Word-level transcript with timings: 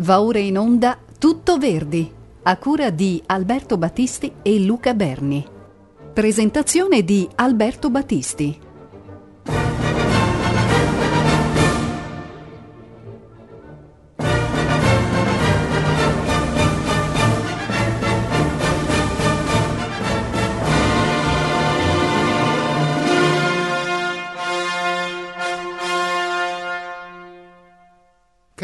Va 0.00 0.20
ora 0.20 0.38
in 0.38 0.58
onda 0.58 0.98
Tutto 1.18 1.56
Verdi, 1.56 2.12
a 2.42 2.58
cura 2.58 2.90
di 2.90 3.22
Alberto 3.24 3.78
Battisti 3.78 4.30
e 4.42 4.60
Luca 4.60 4.92
Berni. 4.92 5.42
Presentazione 6.12 7.02
di 7.02 7.26
Alberto 7.36 7.88
Battisti. 7.88 8.65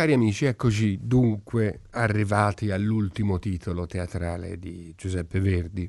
Cari 0.02 0.14
amici, 0.14 0.46
eccoci 0.46 0.98
dunque 1.00 1.82
arrivati 1.90 2.72
all'ultimo 2.72 3.38
titolo 3.38 3.86
teatrale 3.86 4.58
di 4.58 4.92
Giuseppe 4.96 5.38
Verdi. 5.38 5.88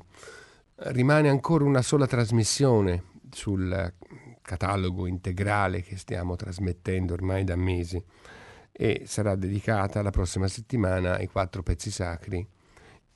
Rimane 0.76 1.28
ancora 1.28 1.64
una 1.64 1.82
sola 1.82 2.06
trasmissione 2.06 3.02
sul 3.32 3.92
catalogo 4.40 5.08
integrale 5.08 5.82
che 5.82 5.96
stiamo 5.96 6.36
trasmettendo 6.36 7.12
ormai 7.12 7.42
da 7.42 7.56
mesi 7.56 8.00
e 8.70 9.02
sarà 9.04 9.34
dedicata 9.34 10.00
la 10.00 10.10
prossima 10.10 10.46
settimana 10.46 11.16
ai 11.16 11.26
quattro 11.26 11.64
pezzi 11.64 11.90
sacri 11.90 12.46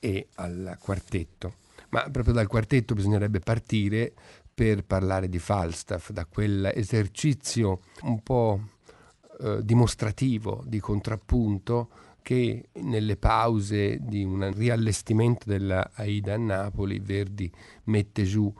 e 0.00 0.26
al 0.34 0.78
quartetto. 0.80 1.58
Ma 1.90 2.08
proprio 2.10 2.34
dal 2.34 2.48
quartetto 2.48 2.94
bisognerebbe 2.94 3.38
partire 3.38 4.12
per 4.52 4.82
parlare 4.84 5.28
di 5.28 5.38
Falstaff, 5.38 6.10
da 6.10 6.24
quell'esercizio 6.24 7.82
un 8.02 8.20
po' 8.20 8.60
eh, 9.40 9.60
dimostrativo, 9.62 10.62
di 10.66 10.80
contrappunto 10.80 11.90
che 12.22 12.68
nelle 12.74 13.16
pause 13.16 13.98
di 14.00 14.22
un 14.22 14.52
riallestimento 14.54 15.48
della 15.48 15.90
Aida 15.94 16.34
a 16.34 16.36
Napoli 16.36 16.98
Verdi 16.98 17.50
mette 17.84 18.24
giù 18.24 18.52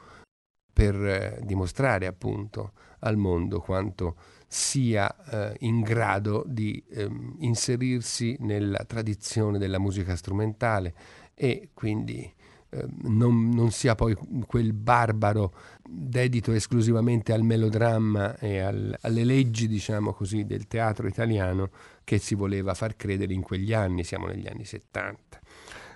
per 0.72 0.94
eh, 0.94 1.40
dimostrare 1.42 2.06
appunto 2.06 2.72
al 3.00 3.16
mondo 3.16 3.60
quanto 3.60 4.16
sia 4.46 5.14
eh, 5.50 5.56
in 5.66 5.82
grado 5.82 6.44
di 6.46 6.82
ehm, 6.88 7.36
inserirsi 7.40 8.36
nella 8.40 8.84
tradizione 8.86 9.58
della 9.58 9.78
musica 9.78 10.16
strumentale 10.16 10.94
e 11.34 11.70
quindi 11.74 12.32
Ehm, 12.70 13.16
non, 13.16 13.48
non, 13.50 13.70
sia 13.70 13.94
poi 13.94 14.14
quel 14.46 14.72
barbaro 14.72 15.52
dedito 15.88 16.52
esclusivamente 16.52 17.32
al 17.32 17.42
melodramma 17.42 18.38
e 18.38 18.58
al, 18.58 18.96
alle 19.00 19.24
leggi, 19.24 19.66
diciamo 19.66 20.12
così, 20.12 20.44
del 20.44 20.66
teatro 20.66 21.06
italiano 21.06 21.70
che 22.04 22.18
si 22.18 22.34
voleva 22.34 22.74
far 22.74 22.96
credere 22.96 23.32
in 23.32 23.42
quegli 23.42 23.72
anni, 23.72 24.04
siamo 24.04 24.26
negli 24.26 24.46
anni 24.46 24.64
70. 24.64 25.40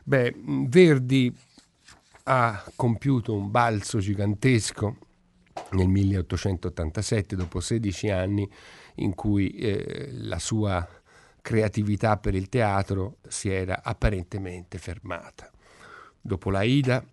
Beh, 0.04 0.34
Verdi 0.68 1.34
ha 2.24 2.64
compiuto 2.74 3.34
un 3.34 3.50
balzo 3.50 3.98
gigantesco 3.98 4.96
nel 5.72 5.88
1887, 5.88 7.36
dopo 7.36 7.60
16 7.60 8.10
anni 8.10 8.48
in 8.96 9.14
cui 9.14 9.50
eh, 9.50 10.08
la 10.12 10.38
sua 10.38 10.86
creatività 11.42 12.16
per 12.16 12.34
il 12.34 12.48
teatro 12.48 13.18
si 13.28 13.50
era 13.50 13.82
apparentemente 13.82 14.78
fermata. 14.78 15.51
Dopo 16.24 16.50
la 16.50 16.62
Ida 16.62 17.04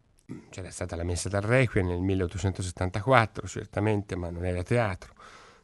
c'era 0.52 0.70
stata 0.70 0.96
la 0.96 1.04
messa 1.04 1.30
dal 1.30 1.42
Requiem 1.42 1.88
nel 1.88 2.00
1874, 2.00 3.48
certamente, 3.48 4.16
ma 4.16 4.30
non 4.30 4.46
era 4.46 4.62
teatro. 4.62 5.14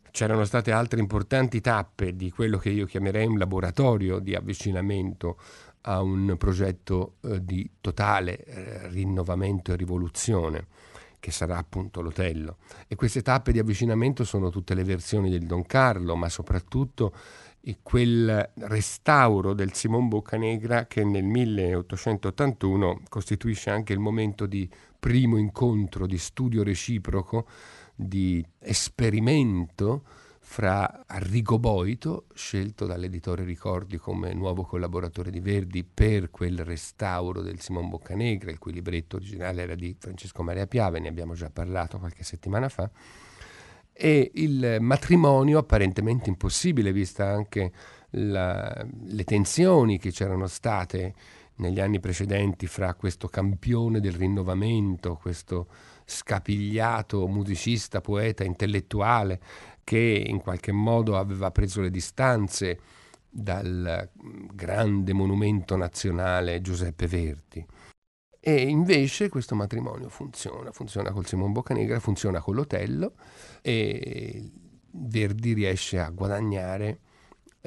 C'erano 0.09 0.45
state 0.45 0.71
altre 0.71 0.99
importanti 0.99 1.61
tappe 1.61 2.15
di 2.15 2.31
quello 2.31 2.57
che 2.57 2.69
io 2.69 2.85
chiamerei 2.85 3.27
un 3.27 3.37
laboratorio 3.37 4.17
di 4.17 4.33
avvicinamento 4.33 5.37
a 5.81 6.02
un 6.02 6.35
progetto 6.39 7.17
eh, 7.21 7.43
di 7.43 7.69
totale 7.79 8.43
eh, 8.43 8.87
rinnovamento 8.87 9.71
e 9.71 9.75
rivoluzione 9.75 10.67
che 11.20 11.31
sarà 11.31 11.58
appunto 11.58 12.02
l'Otello. 12.02 12.58
E 12.87 12.95
queste 12.95 13.21
tappe 13.21 13.52
di 13.52 13.59
avvicinamento 13.59 14.23
sono 14.23 14.49
tutte 14.49 14.73
le 14.73 14.83
versioni 14.83 15.30
del 15.30 15.45
Don 15.45 15.65
Carlo, 15.65 16.15
ma 16.15 16.30
soprattutto 16.30 17.14
e 17.67 17.80
quel 17.81 18.52
restauro 18.59 19.53
del 19.53 19.73
Simon 19.73 20.08
Boccanegra 20.08 20.86
che 20.86 21.03
nel 21.03 21.23
1881 21.23 23.02
costituisce 23.09 23.71
anche 23.71 23.92
il 23.92 23.98
momento 23.98 24.45
di 24.45 24.70
primo 24.99 25.37
incontro, 25.37 26.05
di 26.05 26.20
studio 26.20 26.61
reciproco, 26.61 27.48
di 27.95 28.45
esperimento 28.59 30.03
fra 30.42 31.05
Arrigo 31.08 31.58
Boito, 31.58 32.26
scelto 32.36 32.86
dall'editore 32.86 33.43
Ricordi 33.43 33.97
come 33.97 34.36
nuovo 34.36 34.61
collaboratore 34.61 35.32
di 35.32 35.39
Verdi 35.39 35.83
per 35.83 36.30
quel 36.30 36.64
restauro 36.64 37.42
del 37.42 37.59
Simon 37.61 37.89
Boccanegra, 37.89 38.52
il 38.52 38.59
cui 38.59 38.73
libretto 38.73 39.15
originale 39.15 39.64
era 39.64 39.73
di 39.73 39.95
Francesco 39.97 40.43
Maria 40.43 40.67
Piave, 40.67 40.99
ne 40.99 41.08
abbiamo 41.08 41.33
già 41.33 41.49
parlato 41.49 41.97
qualche 41.97 42.23
settimana 42.23 42.70
fa, 42.70 42.87
e 43.98 44.32
il 44.33 44.78
matrimonio 44.82 45.58
apparentemente 45.58 46.30
impossibile, 46.30 46.92
vista 46.92 47.30
anche 47.30 47.72
la, 48.11 48.86
le 49.06 49.23
tensioni 49.23 49.98
che 49.98 50.11
c'erano 50.11 50.48
state 50.48 51.14
negli 51.56 51.80
anni 51.80 52.02
precedenti 52.02 52.67
fra 52.67 52.94
questo 52.95 53.30
campione 53.30 54.02
del 54.02 54.11
rinnovamento, 54.11 55.16
questo 55.16 55.67
scapigliato 56.04 57.26
musicista, 57.28 58.02
poeta, 58.02 58.44
intellettuale 58.44 59.39
che 59.86 60.26
in 60.27 60.39
qualche 60.42 60.73
modo 60.73 61.17
aveva 61.17 61.52
preso 61.52 61.80
le 61.80 61.89
distanze 61.89 62.80
dal 63.30 64.10
grande 64.54 65.14
monumento 65.14 65.77
nazionale 65.77 66.60
Giuseppe 66.60 67.08
Verdi. 67.08 67.66
E 68.48 68.62
invece 68.62 69.30
questo 69.30 69.56
matrimonio 69.56 70.08
funziona, 70.10 70.72
funziona 70.72 71.12
col 71.12 71.26
Simon 71.26 71.52
Boccanegra, 71.52 72.00
funziona 72.00 72.42
con 72.42 72.56
l'Otello 72.56 73.14
e 73.67 74.52
Verdi 74.92 75.53
riesce 75.53 75.98
a 75.98 76.11
guadagnare 76.11 76.99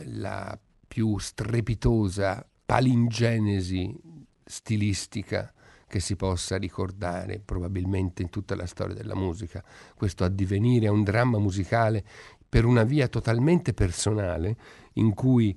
la 0.05 0.57
più 0.87 1.19
strepitosa 1.19 2.49
palingenesi 2.65 3.99
stilistica 4.45 5.53
che 5.89 5.99
si 5.99 6.15
possa 6.15 6.57
ricordare 6.57 7.41
probabilmente 7.45 8.23
in 8.23 8.31
tutta 8.31 8.55
la 8.55 8.67
storia 8.67 8.95
della 8.95 9.17
musica. 9.17 9.65
Questo 9.97 10.23
addivenire 10.23 10.87
a 10.87 10.93
un 10.93 11.03
dramma 11.03 11.41
musicale 11.41 12.05
per 12.49 12.65
una 12.65 12.85
via 12.85 13.09
totalmente 13.09 13.75
personale 13.75 14.57
in 14.95 15.15
cui 15.15 15.53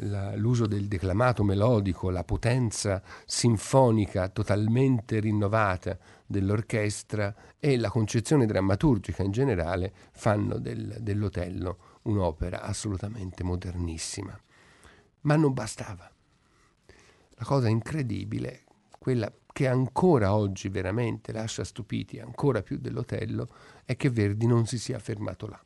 la, 0.00 0.36
l'uso 0.36 0.66
del 0.66 0.86
declamato 0.86 1.42
melodico, 1.44 2.10
la 2.10 2.24
potenza 2.24 3.02
sinfonica 3.24 4.28
totalmente 4.28 5.18
rinnovata 5.18 5.98
dell'orchestra 6.28 7.34
e 7.58 7.78
la 7.78 7.88
concezione 7.88 8.44
drammaturgica 8.44 9.22
in 9.22 9.30
generale 9.30 9.92
fanno 10.12 10.58
del, 10.58 10.98
dell'Otello 11.00 11.78
un'opera 12.02 12.60
assolutamente 12.60 13.42
modernissima. 13.42 14.38
Ma 15.22 15.36
non 15.36 15.52
bastava. 15.54 16.08
La 17.30 17.44
cosa 17.44 17.68
incredibile, 17.68 18.64
quella 18.98 19.32
che 19.52 19.66
ancora 19.66 20.34
oggi 20.34 20.68
veramente 20.68 21.32
lascia 21.32 21.64
stupiti 21.64 22.20
ancora 22.20 22.62
più 22.62 22.78
dell'Otello, 22.78 23.48
è 23.84 23.96
che 23.96 24.10
Verdi 24.10 24.46
non 24.46 24.66
si 24.66 24.78
sia 24.78 24.98
fermato 24.98 25.46
là, 25.46 25.60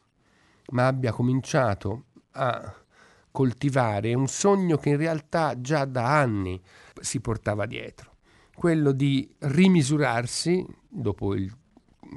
ma 0.70 0.86
abbia 0.86 1.12
cominciato 1.12 2.04
a 2.32 2.74
coltivare 3.30 4.14
un 4.14 4.28
sogno 4.28 4.76
che 4.76 4.90
in 4.90 4.96
realtà 4.96 5.60
già 5.60 5.84
da 5.86 6.20
anni 6.20 6.62
si 7.00 7.20
portava 7.20 7.66
dietro, 7.66 8.11
quello 8.54 8.92
di 8.92 9.28
rimisurarsi 9.38 10.64
dopo 10.88 11.34
il 11.34 11.52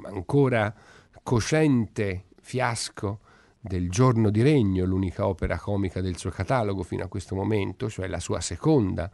ancora 0.04 0.74
cosciente 1.22 2.26
fiasco 2.40 3.20
del 3.58 3.90
Giorno 3.90 4.30
di 4.30 4.42
Regno, 4.42 4.84
l'unica 4.84 5.26
opera 5.26 5.58
comica 5.58 6.00
del 6.00 6.16
suo 6.16 6.30
catalogo 6.30 6.82
fino 6.82 7.04
a 7.04 7.08
questo 7.08 7.34
momento, 7.34 7.88
cioè 7.88 8.06
la 8.06 8.20
sua 8.20 8.40
seconda 8.40 9.10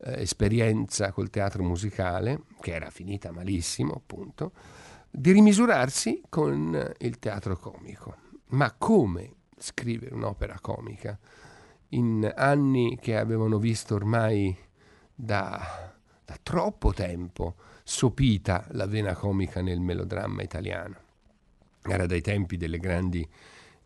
eh, 0.00 0.22
esperienza 0.22 1.10
col 1.10 1.30
teatro 1.30 1.64
musicale, 1.64 2.42
che 2.60 2.72
era 2.74 2.90
finita 2.90 3.32
malissimo 3.32 3.94
appunto, 3.94 4.52
di 5.10 5.32
rimisurarsi 5.32 6.22
con 6.28 6.92
il 6.98 7.18
teatro 7.18 7.56
comico. 7.56 8.16
Ma 8.50 8.72
come 8.78 9.32
scrivere 9.58 10.14
un'opera 10.14 10.58
comica 10.60 11.18
in 11.92 12.30
anni 12.36 12.98
che 13.00 13.16
avevano 13.16 13.58
visto 13.58 13.94
ormai 13.94 14.56
da, 15.12 15.97
da 16.28 16.38
troppo 16.42 16.92
tempo 16.92 17.54
sopita 17.82 18.66
la 18.72 18.84
vena 18.84 19.14
comica 19.14 19.62
nel 19.62 19.80
melodramma 19.80 20.42
italiano. 20.42 20.96
Era 21.82 22.04
dai 22.04 22.20
tempi 22.20 22.58
grandi, 22.58 23.26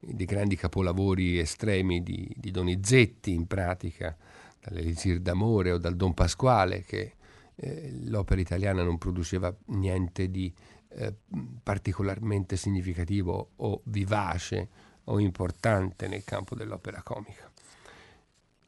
dei 0.01 0.27
grandi 0.27 0.57
capolavori 0.57 1.39
estremi 1.39 2.03
di, 2.03 2.29
di 2.37 2.51
Donizetti, 2.51 3.33
in 3.33 3.47
pratica, 3.47 4.17
dall'Elisir 4.59 5.21
d'amore 5.21 5.71
o 5.71 5.79
dal 5.79 5.95
Don 5.95 6.15
Pasquale, 6.15 6.83
che 6.83 7.15
eh, 7.55 7.93
l'opera 8.07 8.41
italiana 8.41 8.83
non 8.83 8.99
produceva 8.99 9.55
niente 9.67 10.29
di 10.29 10.53
eh, 10.89 11.15
particolarmente 11.63 12.57
significativo 12.57 13.51
o 13.55 13.83
vivace 13.85 14.69
o 15.05 15.21
importante 15.21 16.09
nel 16.09 16.25
campo 16.25 16.57
dell'opera 16.57 17.03
comica. 17.03 17.52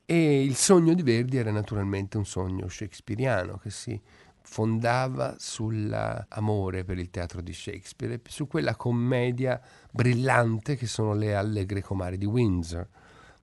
E 0.06 0.42
il 0.42 0.54
sogno 0.54 0.92
di 0.92 1.02
Verdi 1.02 1.38
era 1.38 1.50
naturalmente 1.50 2.18
un 2.18 2.26
sogno 2.26 2.68
shakespeariano 2.68 3.56
che 3.56 3.70
si 3.70 3.98
fondava 4.42 5.36
sull'amore 5.38 6.84
per 6.84 6.98
il 6.98 7.08
teatro 7.08 7.40
di 7.40 7.54
Shakespeare, 7.54 8.20
su 8.28 8.46
quella 8.46 8.76
commedia 8.76 9.58
brillante 9.90 10.76
che 10.76 10.86
sono 10.86 11.14
le 11.14 11.34
Allegre 11.34 11.80
Comari 11.80 12.18
di 12.18 12.26
Windsor, 12.26 12.86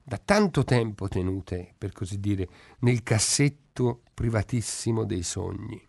da 0.03 0.19
tanto 0.23 0.63
tempo 0.63 1.07
tenute, 1.07 1.73
per 1.75 1.91
così 1.91 2.19
dire, 2.19 2.47
nel 2.79 3.01
cassetto 3.01 4.03
privatissimo 4.13 5.03
dei 5.03 5.23
sogni. 5.23 5.83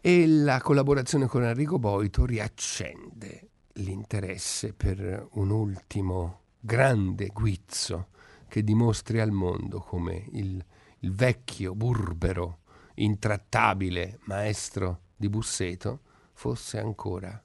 E 0.00 0.26
la 0.26 0.60
collaborazione 0.62 1.26
con 1.26 1.44
Enrico 1.44 1.78
Boito 1.78 2.24
riaccende 2.24 3.48
l'interesse 3.74 4.72
per 4.72 5.28
un 5.32 5.50
ultimo 5.50 6.40
grande 6.60 7.26
guizzo 7.26 8.08
che 8.48 8.62
dimostri 8.62 9.20
al 9.20 9.32
mondo 9.32 9.80
come 9.80 10.26
il, 10.32 10.64
il 11.00 11.12
vecchio, 11.12 11.74
burbero, 11.74 12.60
intrattabile 12.94 14.20
maestro 14.24 15.00
di 15.16 15.28
Busseto 15.28 16.00
fosse 16.32 16.78
ancora 16.78 17.42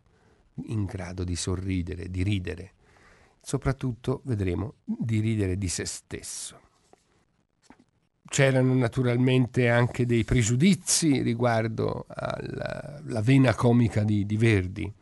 in 0.66 0.86
grado 0.86 1.24
di 1.24 1.36
sorridere, 1.36 2.10
di 2.10 2.24
ridere, 2.24 2.74
soprattutto, 3.42 4.22
vedremo, 4.26 4.76
di 4.84 5.20
ridere 5.20 5.58
di 5.58 5.68
se 5.68 5.86
stesso. 5.86 6.60
C'erano 8.28 8.74
naturalmente 8.74 9.68
anche 9.68 10.06
dei 10.06 10.24
pregiudizi 10.24 11.22
riguardo 11.22 12.06
alla 12.08 13.22
vena 13.22 13.54
comica 13.54 14.04
di, 14.04 14.26
di 14.26 14.38
Verdi, 14.38 14.94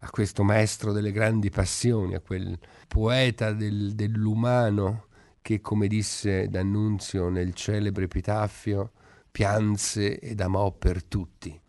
a 0.00 0.10
questo 0.10 0.42
maestro 0.42 0.92
delle 0.92 1.12
grandi 1.12 1.48
passioni, 1.48 2.14
a 2.14 2.20
quel 2.20 2.58
poeta 2.86 3.52
del, 3.52 3.94
dell'umano 3.94 5.03
che, 5.44 5.60
come 5.60 5.88
disse 5.88 6.48
D'Annunzio 6.48 7.28
nel 7.28 7.52
celebre 7.52 8.04
epitaffio, 8.04 8.92
pianse 9.30 10.18
ed 10.18 10.40
amò 10.40 10.72
per 10.72 11.04
tutti. 11.04 11.60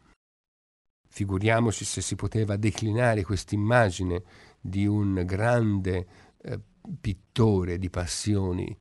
Figuriamoci 1.09 1.83
se 1.83 1.99
si 1.99 2.15
poteva 2.15 2.55
declinare 2.55 3.23
quest'immagine 3.23 4.23
di 4.61 4.87
un 4.87 5.21
grande 5.25 6.07
eh, 6.41 6.57
pittore 7.01 7.77
di 7.77 7.89
passioni 7.89 8.73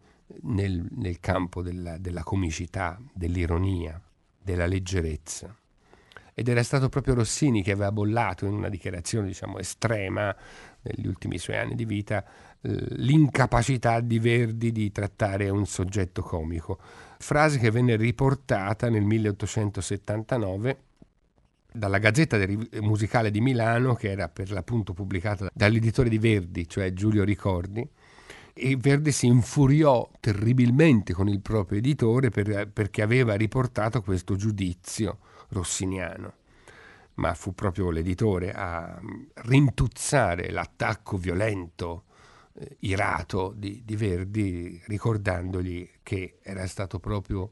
nel, 0.42 0.86
nel 0.92 1.18
campo 1.18 1.60
della, 1.60 1.98
della 1.98 2.22
comicità, 2.22 2.96
dell'ironia, 3.12 4.00
della 4.40 4.66
leggerezza 4.66 5.52
ed 6.34 6.48
era 6.48 6.64
stato 6.64 6.88
proprio 6.88 7.14
Rossini 7.14 7.62
che 7.62 7.70
aveva 7.70 7.92
bollato 7.92 8.44
in 8.44 8.52
una 8.52 8.68
dichiarazione 8.68 9.28
diciamo 9.28 9.58
estrema 9.58 10.34
negli 10.82 11.06
ultimi 11.06 11.38
suoi 11.38 11.56
anni 11.56 11.76
di 11.76 11.84
vita 11.84 12.24
l'incapacità 12.66 14.00
di 14.00 14.18
Verdi 14.18 14.72
di 14.72 14.90
trattare 14.90 15.50
un 15.50 15.66
soggetto 15.66 16.22
comico 16.22 16.78
frase 17.18 17.58
che 17.58 17.70
venne 17.70 17.96
riportata 17.96 18.88
nel 18.90 19.02
1879 19.02 20.78
dalla 21.72 21.98
Gazzetta 21.98 22.38
Musicale 22.80 23.30
di 23.30 23.40
Milano, 23.40 23.94
che 23.94 24.10
era 24.10 24.28
per 24.28 24.52
l'appunto 24.52 24.92
pubblicata 24.92 25.50
dall'editore 25.52 26.08
di 26.08 26.18
Verdi, 26.18 26.68
cioè 26.68 26.92
Giulio 26.92 27.24
Ricordi, 27.24 27.86
e 28.52 28.76
Verdi 28.76 29.10
si 29.10 29.26
infuriò 29.26 30.08
terribilmente 30.20 31.12
con 31.12 31.28
il 31.28 31.40
proprio 31.40 31.78
editore 31.78 32.28
per, 32.28 32.68
perché 32.72 33.02
aveva 33.02 33.34
riportato 33.34 34.02
questo 34.02 34.36
giudizio 34.36 35.18
rossiniano. 35.48 36.34
Ma 37.14 37.34
fu 37.34 37.54
proprio 37.54 37.90
l'editore 37.90 38.52
a 38.52 39.00
rintuzzare 39.34 40.50
l'attacco 40.50 41.16
violento 41.16 42.04
eh, 42.56 42.76
irato 42.80 43.52
di, 43.56 43.82
di, 43.84 43.96
Verdi 43.96 44.80
ricordandogli 44.86 45.88
che 46.02 46.38
era 46.42 46.66
stato 46.66 47.00
proprio 47.00 47.50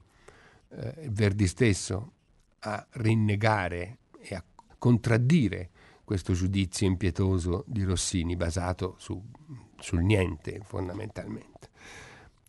eh, 0.68 1.08
Verdi 1.10 1.46
stesso 1.46 2.12
a 2.60 2.86
rinnegare 2.92 3.98
e 4.20 4.34
a 4.34 4.44
contraddire 4.78 5.70
questo 6.04 6.32
giudizio 6.32 6.86
impietoso 6.86 7.64
di 7.66 7.82
Rossini 7.82 8.36
basato 8.36 8.94
su, 8.98 9.20
sul 9.78 10.02
niente 10.02 10.60
fondamentalmente. 10.62 11.70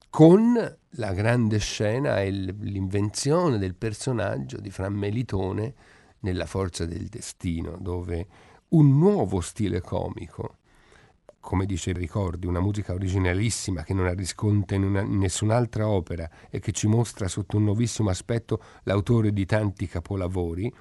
Con 0.09 0.77
la 0.89 1.13
grande 1.13 1.57
scena 1.57 2.21
e 2.21 2.29
l'invenzione 2.29 3.57
del 3.57 3.73
personaggio 3.73 4.59
di 4.59 4.69
Fra 4.69 4.89
Melitone 4.89 5.73
nella 6.19 6.45
Forza 6.45 6.85
del 6.85 7.07
Destino, 7.07 7.77
dove 7.79 8.27
un 8.69 8.97
nuovo 8.97 9.41
stile 9.41 9.81
comico 9.81 10.57
come 11.43 11.65
dice 11.65 11.91
Ricordi, 11.91 12.47
una 12.47 12.61
musica 12.61 12.93
originalissima 12.93 13.83
che 13.83 13.93
non 13.93 14.05
ha 14.05 14.13
riscontro 14.13 14.77
in, 14.77 14.83
una, 14.85 15.01
in, 15.01 15.17
nessun'altra 15.17 15.89
opera 15.89 16.27
e 16.49 16.61
che 16.61 16.71
ci 16.71 16.87
mostra 16.87 17.27
sotto 17.27 17.57
un 17.57 17.65
nuovissimo 17.65 18.09
aspetto 18.09 18.63
l'autore 18.83 19.33
di 19.33 19.45
tanti 19.45 19.85
capolavori, 19.85 20.73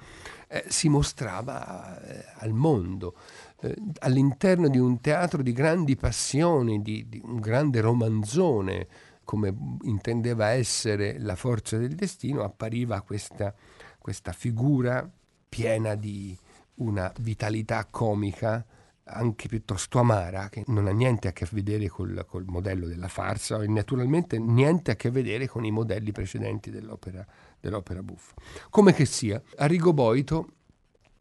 eh, 0.47 0.63
si 0.69 0.87
mostrava 0.87 2.01
eh, 2.01 2.23
al 2.37 2.53
mondo 2.53 3.13
eh, 3.59 3.75
all'interno 3.99 4.69
di 4.69 4.77
un 4.77 5.01
teatro 5.01 5.43
di 5.43 5.51
grandi 5.51 5.97
passioni, 5.97 6.81
di, 6.81 7.09
di 7.09 7.21
un 7.21 7.41
grande 7.41 7.81
romanzone, 7.81 8.87
come 9.25 9.53
intendeva 9.81 10.51
essere 10.51 11.19
la 11.19 11.35
forza 11.35 11.77
del 11.77 11.93
destino, 11.93 12.41
appariva 12.41 13.01
questa, 13.01 13.53
questa 13.99 14.31
figura 14.31 15.07
piena 15.49 15.95
di 15.95 16.35
una 16.75 17.11
vitalità 17.19 17.85
comica 17.91 18.65
anche 19.05 19.47
piuttosto 19.47 19.99
amara, 19.99 20.49
che 20.49 20.63
non 20.67 20.87
ha 20.87 20.91
niente 20.91 21.27
a 21.27 21.31
che 21.31 21.47
vedere 21.51 21.87
col, 21.87 22.25
col, 22.27 22.45
modello 22.47 22.87
della 22.87 23.07
farsa 23.07 23.61
e 23.61 23.67
naturalmente 23.67 24.39
niente 24.39 24.91
a 24.91 24.95
che 24.95 25.11
vedere 25.11 25.47
con 25.47 25.65
i 25.65 25.71
modelli 25.71 26.11
precedenti 26.11 26.69
dell'opera, 26.69 27.25
dell'opera 27.59 28.01
buffa. 28.01 28.33
Come 28.69 28.93
che 28.93 29.05
sia, 29.05 29.41
Arrigo 29.57 29.93
Boito 29.93 30.47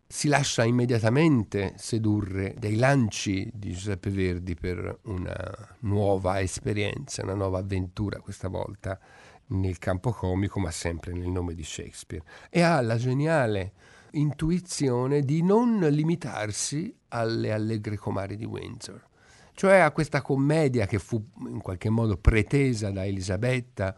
si 0.07 0.29
lascia 0.29 0.63
immediatamente 0.63 1.73
sedurre 1.79 2.55
dai 2.59 2.77
lanci 2.77 3.51
di 3.55 3.73
Giuseppe 3.73 4.11
Verdi 4.11 4.55
per 4.55 4.99
una 5.05 5.35
nuova 5.81 6.41
esperienza, 6.41 7.23
una 7.23 7.35
nuova 7.35 7.61
avventura 7.61 8.21
questa 8.21 8.49
volta 8.49 9.01
nel 9.47 9.79
campo 9.79 10.13
comico, 10.13 10.61
ma 10.61 10.71
sempre 10.71 11.13
nel 11.13 11.29
nome 11.29 11.55
di 11.55 11.65
Shakespeare. 11.65 12.25
E 12.51 12.61
ha 12.61 12.81
la 12.83 12.97
geniale 12.97 13.73
intuizione 14.13 15.23
di 15.23 15.43
non 15.43 15.81
limitarsi 15.81 16.95
alle 17.09 17.53
allegre 17.53 17.97
comari 17.97 18.37
di 18.37 18.45
Windsor, 18.45 19.05
cioè 19.55 19.79
a 19.79 19.91
questa 19.91 20.23
commedia 20.23 20.87
che 20.87 20.99
fu 20.99 21.23
in 21.47 21.61
qualche 21.61 21.91
modo 21.91 22.17
pretesa 22.17 22.91
da 22.91 23.05
Elisabetta 23.05 23.97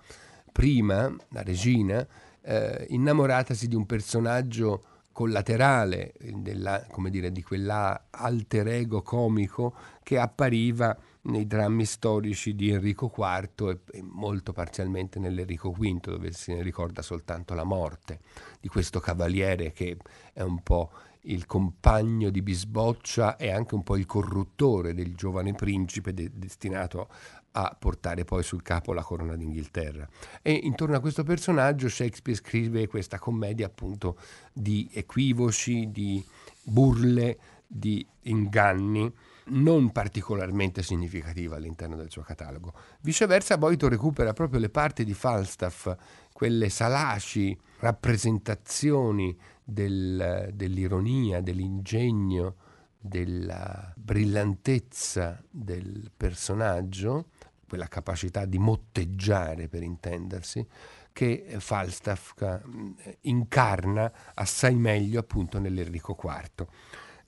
prima, 0.50 1.14
la 1.30 1.42
regina, 1.42 2.06
eh, 2.42 2.86
innamoratasi 2.90 3.68
di 3.68 3.74
un 3.74 3.86
personaggio 3.86 4.84
collaterale 5.12 6.12
della, 6.18 6.84
dire, 7.08 7.30
di 7.30 7.42
quella 7.42 8.06
alter 8.10 8.66
ego 8.68 9.02
comico 9.02 9.74
che 10.02 10.18
appariva 10.18 10.96
nei 11.24 11.46
drammi 11.46 11.84
storici 11.84 12.54
di 12.54 12.70
Enrico 12.70 13.12
IV 13.16 13.68
e, 13.68 13.98
e 13.98 14.02
molto 14.02 14.52
parzialmente 14.52 15.18
nell'Enrico 15.18 15.70
V, 15.70 16.00
dove 16.00 16.32
se 16.32 16.54
ne 16.54 16.62
ricorda 16.62 17.02
soltanto 17.02 17.54
la 17.54 17.64
morte 17.64 18.20
di 18.60 18.68
questo 18.68 19.00
cavaliere 19.00 19.72
che 19.72 19.96
è 20.32 20.42
un 20.42 20.62
po' 20.62 20.90
il 21.26 21.46
compagno 21.46 22.30
di 22.30 22.42
Bisboccia 22.42 23.36
e 23.36 23.50
anche 23.50 23.74
un 23.74 23.82
po' 23.82 23.96
il 23.96 24.06
corruttore 24.06 24.92
del 24.94 25.14
giovane 25.14 25.54
principe 25.54 26.12
de- 26.12 26.30
destinato 26.34 27.08
a 27.56 27.74
portare 27.78 28.24
poi 28.24 28.42
sul 28.42 28.62
capo 28.62 28.92
la 28.92 29.02
corona 29.02 29.36
d'Inghilterra. 29.36 30.06
E 30.42 30.52
intorno 30.52 30.96
a 30.96 31.00
questo 31.00 31.22
personaggio 31.22 31.88
Shakespeare 31.88 32.38
scrive 32.38 32.88
questa 32.88 33.18
commedia 33.18 33.66
appunto 33.66 34.18
di 34.52 34.90
equivoci, 34.92 35.90
di 35.90 36.22
burle, 36.62 37.38
di 37.66 38.04
inganni 38.22 39.12
non 39.46 39.90
particolarmente 39.92 40.82
significativa 40.82 41.56
all'interno 41.56 41.96
del 41.96 42.10
suo 42.10 42.22
catalogo. 42.22 42.72
Viceversa, 43.00 43.58
Boito 43.58 43.88
recupera 43.88 44.32
proprio 44.32 44.60
le 44.60 44.70
parti 44.70 45.04
di 45.04 45.14
Falstaff, 45.14 45.92
quelle 46.32 46.68
salaci 46.68 47.56
rappresentazioni 47.78 49.36
del, 49.62 50.50
dell'ironia, 50.52 51.40
dell'ingegno, 51.40 52.56
della 52.98 53.92
brillantezza 53.96 55.42
del 55.50 56.10
personaggio, 56.16 57.26
quella 57.68 57.86
capacità 57.88 58.44
di 58.46 58.58
motteggiare 58.58 59.68
per 59.68 59.82
intendersi, 59.82 60.66
che 61.12 61.46
Falstaff 61.58 62.40
eh, 62.40 63.18
incarna 63.22 64.12
assai 64.34 64.74
meglio 64.74 65.20
appunto 65.20 65.58
nell'Enrico 65.58 66.16
IV. 66.20 66.66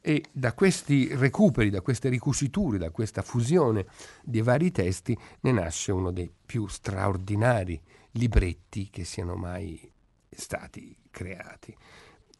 E 0.09 0.23
da 0.31 0.53
questi 0.53 1.13
recuperi, 1.17 1.69
da 1.69 1.81
queste 1.81 2.09
ricuciture, 2.09 2.79
da 2.79 2.91
questa 2.91 3.23
fusione 3.23 3.87
di 4.23 4.41
vari 4.41 4.71
testi 4.71 5.19
ne 5.41 5.51
nasce 5.51 5.91
uno 5.91 6.13
dei 6.13 6.33
più 6.47 6.69
straordinari 6.69 7.83
libretti 8.13 8.89
che 8.89 9.03
siano 9.03 9.35
mai 9.35 9.93
stati 10.31 10.97
creati. 11.11 11.77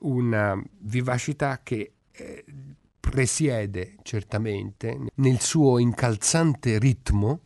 Una 0.03 0.57
vivacità 0.79 1.59
che 1.65 1.95
eh, 2.13 2.45
presiede 3.01 3.97
certamente 4.03 4.97
nel 5.17 5.41
suo 5.41 5.81
incalzante 5.81 6.79
ritmo 6.79 7.41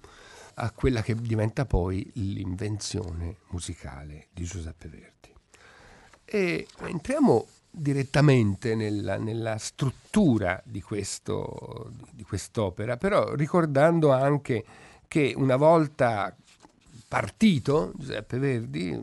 a 0.56 0.70
quella 0.72 1.00
che 1.00 1.14
diventa 1.14 1.64
poi 1.64 2.10
l'invenzione 2.16 3.38
musicale 3.52 4.26
di 4.34 4.44
Giuseppe 4.44 4.88
Verdi. 4.88 5.32
E 6.26 6.66
entriamo 6.80 7.46
direttamente 7.70 8.74
nella, 8.74 9.16
nella 9.16 9.56
struttura 9.58 10.60
di, 10.64 10.82
questo, 10.82 11.92
di 12.10 12.24
quest'opera, 12.24 12.96
però 12.96 13.34
ricordando 13.34 14.10
anche 14.12 14.64
che 15.06 15.32
una 15.36 15.56
volta 15.56 16.34
partito 17.08 17.92
Giuseppe 17.96 18.38
Verdi, 18.38 18.98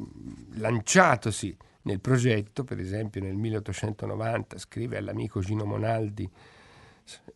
lanciatosi 0.55 1.55
nel 1.83 1.99
progetto, 1.99 2.63
per 2.63 2.79
esempio 2.79 3.21
nel 3.21 3.35
1890 3.35 4.57
scrive 4.57 4.97
all'amico 4.97 5.39
Gino 5.39 5.65
Monaldi 5.65 6.29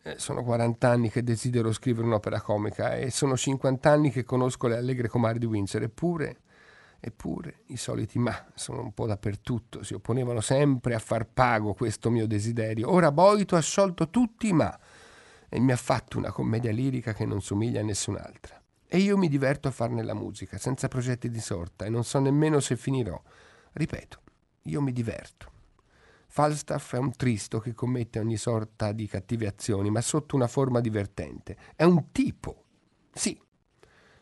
eh, 0.02 0.18
sono 0.18 0.42
40 0.42 0.88
anni 0.88 1.10
che 1.10 1.22
desidero 1.22 1.72
scrivere 1.72 2.06
un'opera 2.06 2.40
comica 2.40 2.96
e 2.96 3.10
sono 3.10 3.36
50 3.36 3.90
anni 3.90 4.10
che 4.10 4.24
conosco 4.24 4.66
le 4.66 4.76
allegre 4.76 5.08
comari 5.08 5.38
di 5.38 5.46
Windsor, 5.46 5.82
eppure 5.82 6.36
Eppure 7.04 7.64
i 7.66 7.76
soliti 7.76 8.20
ma 8.20 8.46
sono 8.54 8.80
un 8.80 8.94
po' 8.94 9.06
dappertutto, 9.06 9.82
si 9.82 9.92
opponevano 9.92 10.40
sempre 10.40 10.94
a 10.94 11.00
far 11.00 11.26
pago 11.26 11.74
questo 11.74 12.10
mio 12.12 12.28
desiderio. 12.28 12.92
Ora 12.92 13.10
Boito 13.10 13.56
ha 13.56 13.60
sciolto 13.60 14.08
tutti 14.08 14.46
i 14.46 14.52
ma 14.52 14.78
e 15.48 15.58
mi 15.58 15.72
ha 15.72 15.76
fatto 15.76 16.18
una 16.18 16.30
commedia 16.30 16.70
lirica 16.70 17.12
che 17.12 17.26
non 17.26 17.42
somiglia 17.42 17.80
a 17.80 17.82
nessun'altra. 17.82 18.62
E 18.86 18.98
io 18.98 19.18
mi 19.18 19.28
diverto 19.28 19.66
a 19.66 19.72
farne 19.72 20.04
la 20.04 20.14
musica, 20.14 20.58
senza 20.58 20.86
progetti 20.86 21.28
di 21.28 21.40
sorta, 21.40 21.84
e 21.84 21.88
non 21.88 22.04
so 22.04 22.20
nemmeno 22.20 22.60
se 22.60 22.76
finirò. 22.76 23.20
Ripeto, 23.72 24.20
io 24.62 24.80
mi 24.80 24.92
diverto. 24.92 25.50
Falstaff 26.28 26.94
è 26.94 26.98
un 26.98 27.10
tristo 27.16 27.58
che 27.58 27.74
commette 27.74 28.20
ogni 28.20 28.36
sorta 28.36 28.92
di 28.92 29.08
cattive 29.08 29.48
azioni, 29.48 29.90
ma 29.90 30.00
sotto 30.00 30.36
una 30.36 30.46
forma 30.46 30.78
divertente. 30.78 31.56
È 31.74 31.82
un 31.82 32.12
tipo. 32.12 32.62
Sì. 33.12 33.36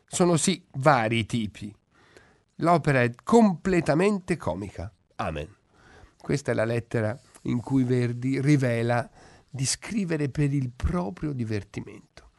Sono 0.06 0.38
sì 0.38 0.64
vari 0.70 1.26
tipi 1.26 1.74
L'opera 2.60 3.02
è 3.02 3.12
completamente 3.22 4.36
comica. 4.36 4.92
Amen. 5.16 5.48
Questa 6.20 6.50
è 6.50 6.54
la 6.54 6.64
lettera 6.64 7.18
in 7.42 7.60
cui 7.60 7.84
Verdi 7.84 8.40
rivela 8.40 9.08
di 9.48 9.64
scrivere 9.64 10.28
per 10.28 10.52
il 10.52 10.70
proprio 10.70 11.32
divertimento. 11.32 12.30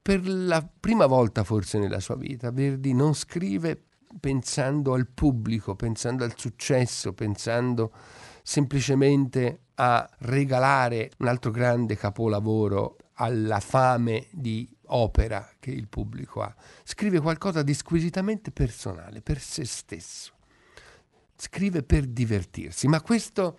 Per 0.00 0.26
la 0.26 0.66
prima 0.80 1.06
volta 1.06 1.44
forse 1.44 1.78
nella 1.78 2.00
sua 2.00 2.16
vita 2.16 2.50
Verdi 2.50 2.92
non 2.92 3.14
scrive 3.14 3.82
pensando 4.18 4.92
al 4.94 5.08
pubblico, 5.08 5.76
pensando 5.76 6.24
al 6.24 6.36
successo, 6.36 7.12
pensando 7.12 7.92
semplicemente 8.42 9.60
a 9.74 10.08
regalare 10.20 11.10
un 11.18 11.28
altro 11.28 11.50
grande 11.50 11.96
capolavoro 11.96 12.96
alla 13.20 13.60
fame 13.60 14.28
di 14.30 14.68
opera 14.86 15.52
che 15.58 15.70
il 15.70 15.88
pubblico 15.88 16.40
ha. 16.40 16.54
Scrive 16.82 17.20
qualcosa 17.20 17.62
di 17.62 17.74
squisitamente 17.74 18.50
personale, 18.50 19.20
per 19.20 19.38
se 19.38 19.64
stesso. 19.64 20.32
Scrive 21.36 21.82
per 21.82 22.06
divertirsi, 22.06 22.88
ma 22.88 23.00
questo 23.02 23.58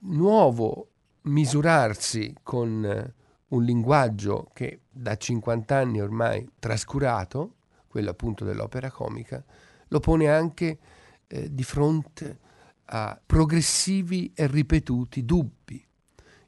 nuovo 0.00 0.88
misurarsi 1.22 2.34
con 2.42 2.84
eh, 2.84 3.14
un 3.48 3.64
linguaggio 3.64 4.50
che 4.52 4.82
da 4.88 5.16
50 5.16 5.76
anni 5.76 6.00
ormai 6.00 6.48
trascurato, 6.58 7.54
quello 7.88 8.10
appunto 8.10 8.44
dell'opera 8.44 8.90
comica, 8.90 9.44
lo 9.88 10.00
pone 10.00 10.28
anche 10.28 10.78
eh, 11.26 11.52
di 11.52 11.64
fronte 11.64 12.38
a 12.86 13.20
progressivi 13.24 14.32
e 14.34 14.46
ripetuti 14.46 15.24
dubbi 15.24 15.84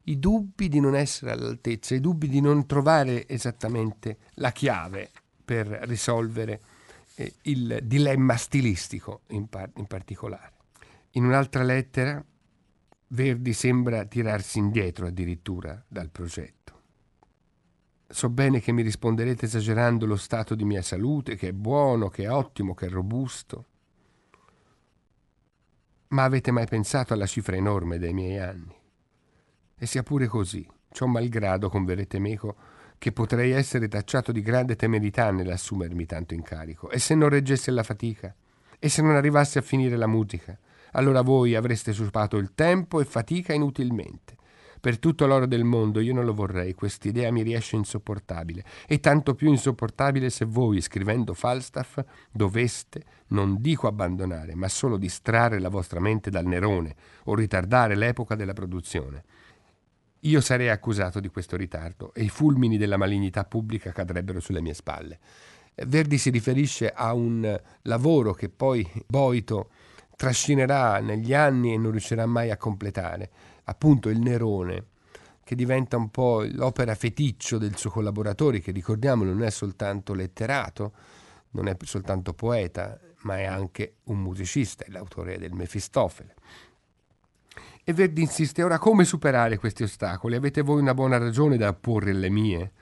i 0.04 0.18
dubbi 0.18 0.68
di 0.68 0.80
non 0.80 0.94
essere 0.94 1.32
all'altezza, 1.32 1.94
i 1.94 2.00
dubbi 2.00 2.28
di 2.28 2.40
non 2.40 2.66
trovare 2.66 3.26
esattamente 3.28 4.18
la 4.34 4.52
chiave 4.52 5.10
per 5.44 5.66
risolvere 5.66 6.60
eh, 7.14 7.34
il 7.42 7.80
dilemma 7.84 8.36
stilistico 8.36 9.22
in, 9.28 9.48
par- 9.48 9.70
in 9.76 9.86
particolare. 9.86 10.52
In 11.12 11.24
un'altra 11.24 11.62
lettera 11.62 12.24
Verdi 13.08 13.52
sembra 13.52 14.04
tirarsi 14.06 14.58
indietro 14.58 15.06
addirittura 15.06 15.82
dal 15.86 16.10
progetto. 16.10 16.62
So 18.08 18.28
bene 18.28 18.60
che 18.60 18.72
mi 18.72 18.82
risponderete 18.82 19.46
esagerando 19.46 20.04
lo 20.06 20.16
stato 20.16 20.54
di 20.54 20.64
mia 20.64 20.82
salute, 20.82 21.36
che 21.36 21.48
è 21.48 21.52
buono, 21.52 22.08
che 22.08 22.24
è 22.24 22.30
ottimo, 22.30 22.74
che 22.74 22.86
è 22.86 22.88
robusto. 22.88 23.66
Ma 26.08 26.24
avete 26.24 26.50
mai 26.50 26.66
pensato 26.66 27.12
alla 27.12 27.26
cifra 27.26 27.56
enorme 27.56 27.98
dei 27.98 28.12
miei 28.12 28.38
anni? 28.38 28.82
E 29.84 29.86
sia 29.86 30.02
pure 30.02 30.28
così, 30.28 30.66
ciò 30.92 31.04
malgrado 31.04 31.68
converrete 31.68 32.18
meco 32.18 32.56
che 32.96 33.12
potrei 33.12 33.50
essere 33.50 33.86
tacciato 33.86 34.32
di 34.32 34.40
grande 34.40 34.76
temerità 34.76 35.30
nell'assumermi 35.30 36.06
tanto 36.06 36.32
incarico. 36.32 36.88
E 36.88 36.98
se 36.98 37.14
non 37.14 37.28
reggesse 37.28 37.70
la 37.70 37.82
fatica? 37.82 38.34
E 38.78 38.88
se 38.88 39.02
non 39.02 39.14
arrivasse 39.14 39.58
a 39.58 39.62
finire 39.62 39.98
la 39.98 40.06
musica? 40.06 40.58
Allora 40.92 41.20
voi 41.20 41.54
avreste 41.54 41.90
usurpato 41.90 42.38
il 42.38 42.54
tempo 42.54 42.98
e 42.98 43.04
fatica 43.04 43.52
inutilmente. 43.52 44.36
Per 44.80 44.98
tutto 44.98 45.26
l'oro 45.26 45.44
del 45.44 45.64
mondo 45.64 46.00
io 46.00 46.14
non 46.14 46.24
lo 46.24 46.32
vorrei, 46.32 46.72
quest'idea 46.72 47.30
mi 47.30 47.42
riesce 47.42 47.76
insopportabile, 47.76 48.64
e 48.86 49.00
tanto 49.00 49.34
più 49.34 49.50
insopportabile 49.50 50.30
se 50.30 50.46
voi, 50.46 50.80
scrivendo 50.80 51.34
Falstaff, 51.34 52.02
doveste, 52.30 53.04
non 53.28 53.60
dico 53.60 53.86
abbandonare, 53.86 54.54
ma 54.54 54.68
solo 54.68 54.96
distrarre 54.96 55.58
la 55.58 55.68
vostra 55.68 56.00
mente 56.00 56.30
dal 56.30 56.46
Nerone 56.46 56.94
o 57.24 57.34
ritardare 57.34 57.94
l'epoca 57.94 58.34
della 58.34 58.54
produzione. 58.54 59.24
Io 60.24 60.40
sarei 60.40 60.70
accusato 60.70 61.20
di 61.20 61.28
questo 61.28 61.54
ritardo 61.54 62.14
e 62.14 62.22
i 62.22 62.30
fulmini 62.30 62.78
della 62.78 62.96
malignità 62.96 63.44
pubblica 63.44 63.92
cadrebbero 63.92 64.40
sulle 64.40 64.62
mie 64.62 64.72
spalle. 64.72 65.18
Verdi 65.86 66.16
si 66.16 66.30
riferisce 66.30 66.90
a 66.90 67.12
un 67.12 67.60
lavoro 67.82 68.32
che 68.32 68.48
poi 68.48 68.88
Boito 69.06 69.68
trascinerà 70.16 70.98
negli 71.00 71.34
anni 71.34 71.74
e 71.74 71.76
non 71.76 71.90
riuscirà 71.90 72.24
mai 72.24 72.50
a 72.50 72.56
completare, 72.56 73.30
appunto 73.64 74.08
il 74.08 74.18
Nerone, 74.18 74.86
che 75.44 75.54
diventa 75.54 75.98
un 75.98 76.08
po' 76.08 76.42
l'opera 76.42 76.94
feticcio 76.94 77.58
del 77.58 77.76
suo 77.76 77.90
collaboratore, 77.90 78.60
che 78.60 78.72
ricordiamolo 78.72 79.30
non 79.30 79.42
è 79.42 79.50
soltanto 79.50 80.14
letterato, 80.14 80.92
non 81.50 81.68
è 81.68 81.76
soltanto 81.82 82.32
poeta, 82.32 82.98
ma 83.24 83.38
è 83.38 83.44
anche 83.44 83.96
un 84.04 84.20
musicista, 84.20 84.84
è 84.84 84.90
l'autore 84.90 85.36
del 85.36 85.52
Mefistofele. 85.52 86.34
E 87.86 87.92
Verdi 87.92 88.22
insiste, 88.22 88.62
ora 88.62 88.78
come 88.78 89.04
superare 89.04 89.58
questi 89.58 89.82
ostacoli? 89.82 90.36
Avete 90.36 90.62
voi 90.62 90.80
una 90.80 90.94
buona 90.94 91.18
ragione 91.18 91.58
da 91.58 91.68
opporre 91.68 92.12
alle 92.12 92.30
mie? 92.30 92.72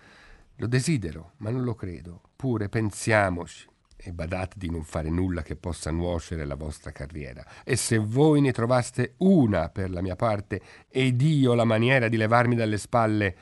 Lo 0.56 0.68
desidero, 0.68 1.32
ma 1.38 1.50
non 1.50 1.64
lo 1.64 1.74
credo. 1.74 2.20
Pure 2.36 2.68
pensiamoci 2.68 3.66
e 3.96 4.12
badate 4.12 4.54
di 4.58 4.70
non 4.70 4.84
fare 4.84 5.10
nulla 5.10 5.42
che 5.42 5.56
possa 5.56 5.90
nuocere 5.90 6.42
alla 6.42 6.54
vostra 6.54 6.92
carriera. 6.92 7.44
E 7.64 7.74
se 7.74 7.98
voi 7.98 8.40
ne 8.40 8.52
trovaste 8.52 9.14
una 9.18 9.70
per 9.70 9.90
la 9.90 10.02
mia 10.02 10.14
parte 10.14 10.62
ed 10.88 11.20
io 11.20 11.54
la 11.54 11.64
maniera 11.64 12.06
di 12.06 12.16
levarmi 12.16 12.54
dalle 12.54 12.78
spalle 12.78 13.36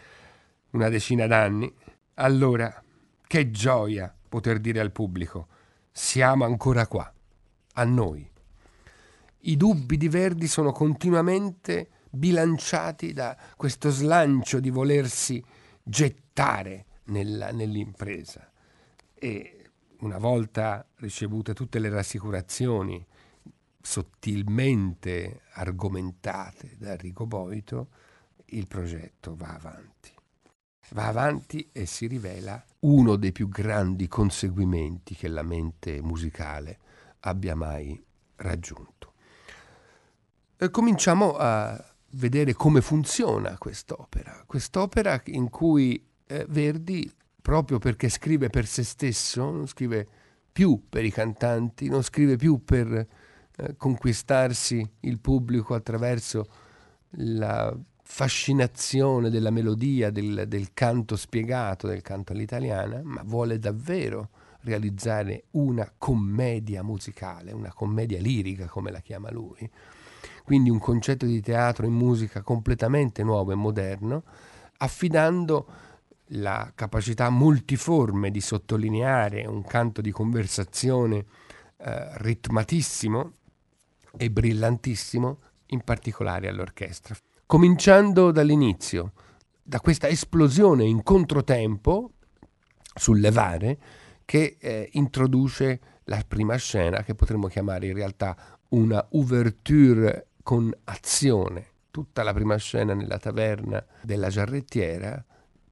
una 0.70 0.88
decina 0.88 1.26
d'anni, 1.26 1.70
allora 2.14 2.82
che 3.26 3.50
gioia 3.50 4.14
poter 4.30 4.60
dire 4.60 4.80
al 4.80 4.92
pubblico 4.92 5.48
siamo 5.92 6.46
ancora 6.46 6.86
qua, 6.86 7.12
a 7.74 7.84
noi. 7.84 8.29
I 9.42 9.56
dubbi 9.56 9.96
di 9.96 10.08
Verdi 10.08 10.46
sono 10.46 10.72
continuamente 10.72 11.88
bilanciati 12.10 13.12
da 13.12 13.36
questo 13.56 13.90
slancio 13.90 14.60
di 14.60 14.70
volersi 14.70 15.42
gettare 15.82 16.86
nella, 17.04 17.50
nell'impresa. 17.50 18.50
E 19.14 19.70
una 20.00 20.18
volta 20.18 20.86
ricevute 20.96 21.54
tutte 21.54 21.78
le 21.78 21.88
rassicurazioni 21.88 23.06
sottilmente 23.80 25.42
argomentate 25.52 26.76
da 26.78 26.92
Enrico 26.92 27.26
Boito, 27.26 27.88
il 28.52 28.66
progetto 28.66 29.34
va 29.36 29.54
avanti. 29.54 30.12
Va 30.90 31.06
avanti 31.06 31.68
e 31.72 31.86
si 31.86 32.06
rivela 32.06 32.62
uno 32.80 33.16
dei 33.16 33.32
più 33.32 33.48
grandi 33.48 34.08
conseguimenti 34.08 35.14
che 35.14 35.28
la 35.28 35.42
mente 35.42 36.02
musicale 36.02 36.78
abbia 37.20 37.54
mai 37.54 38.02
raggiunto. 38.36 38.99
Eh, 40.62 40.70
cominciamo 40.70 41.36
a 41.38 41.82
vedere 42.10 42.52
come 42.52 42.82
funziona 42.82 43.56
quest'opera. 43.56 44.44
Quest'opera 44.46 45.18
in 45.28 45.48
cui 45.48 46.06
eh, 46.26 46.44
Verdi, 46.50 47.10
proprio 47.40 47.78
perché 47.78 48.10
scrive 48.10 48.50
per 48.50 48.66
se 48.66 48.82
stesso, 48.82 49.50
non 49.50 49.66
scrive 49.66 50.06
più 50.52 50.82
per 50.86 51.06
i 51.06 51.10
cantanti, 51.10 51.88
non 51.88 52.02
scrive 52.02 52.36
più 52.36 52.62
per 52.62 52.92
eh, 52.92 53.74
conquistarsi 53.78 54.86
il 55.00 55.18
pubblico 55.18 55.72
attraverso 55.72 56.46
la 57.12 57.74
fascinazione 58.02 59.30
della 59.30 59.48
melodia, 59.50 60.10
del, 60.10 60.44
del 60.46 60.74
canto 60.74 61.16
spiegato, 61.16 61.86
del 61.86 62.02
canto 62.02 62.34
all'italiana, 62.34 63.00
ma 63.02 63.22
vuole 63.24 63.58
davvero 63.58 64.28
realizzare 64.60 65.44
una 65.52 65.90
commedia 65.96 66.82
musicale, 66.82 67.50
una 67.52 67.72
commedia 67.72 68.20
lirica 68.20 68.66
come 68.66 68.90
la 68.90 69.00
chiama 69.00 69.30
lui 69.30 69.70
quindi 70.50 70.68
un 70.68 70.80
concetto 70.80 71.26
di 71.26 71.40
teatro 71.40 71.86
in 71.86 71.92
musica 71.92 72.42
completamente 72.42 73.22
nuovo 73.22 73.52
e 73.52 73.54
moderno, 73.54 74.24
affidando 74.78 75.64
la 76.30 76.72
capacità 76.74 77.30
multiforme 77.30 78.32
di 78.32 78.40
sottolineare 78.40 79.46
un 79.46 79.62
canto 79.62 80.00
di 80.00 80.10
conversazione 80.10 81.24
eh, 81.76 82.18
ritmatissimo 82.18 83.32
e 84.16 84.28
brillantissimo, 84.28 85.38
in 85.66 85.82
particolare 85.82 86.48
all'orchestra. 86.48 87.14
Cominciando 87.46 88.32
dall'inizio, 88.32 89.12
da 89.62 89.78
questa 89.78 90.08
esplosione 90.08 90.82
in 90.82 91.04
controtempo 91.04 92.14
sul 92.92 93.20
levare 93.20 93.78
che 94.24 94.56
eh, 94.58 94.88
introduce 94.94 95.80
la 96.06 96.20
prima 96.26 96.56
scena 96.56 97.04
che 97.04 97.14
potremmo 97.14 97.46
chiamare 97.46 97.86
in 97.86 97.94
realtà 97.94 98.36
una 98.70 99.06
ouverture 99.10 100.24
con 100.42 100.72
azione. 100.84 101.68
Tutta 101.90 102.22
la 102.22 102.32
prima 102.32 102.56
scena 102.56 102.94
nella 102.94 103.18
taverna 103.18 103.84
della 104.02 104.28
giarrettiera 104.28 105.24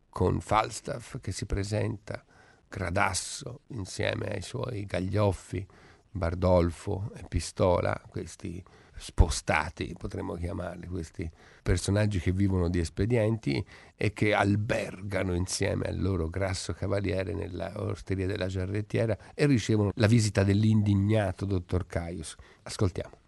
con 0.08 0.40
Falstaff 0.40 1.18
che 1.20 1.30
si 1.30 1.46
presenta 1.46 2.24
gradasso 2.68 3.60
insieme 3.68 4.26
ai 4.26 4.42
suoi 4.42 4.84
gaglioffi, 4.84 5.66
Bardolfo 6.10 7.12
e 7.14 7.24
Pistola, 7.28 8.00
questi 8.08 8.62
spostati, 8.96 9.94
potremmo 9.96 10.34
chiamarli, 10.34 10.88
questi 10.88 11.30
personaggi 11.62 12.18
che 12.18 12.32
vivono 12.32 12.68
di 12.68 12.80
espedienti 12.80 13.64
e 13.94 14.12
che 14.12 14.34
albergano 14.34 15.34
insieme 15.34 15.86
al 15.86 16.00
loro 16.00 16.28
grasso 16.28 16.72
cavaliere 16.72 17.32
nella 17.32 17.72
osteria 17.76 18.26
della 18.26 18.48
giarrettiera 18.48 19.16
e 19.34 19.46
ricevono 19.46 19.92
la 19.94 20.06
visita 20.08 20.42
dell'indignato 20.42 21.44
dottor 21.44 21.86
Caius. 21.86 22.34
Ascoltiamo. 22.62 23.27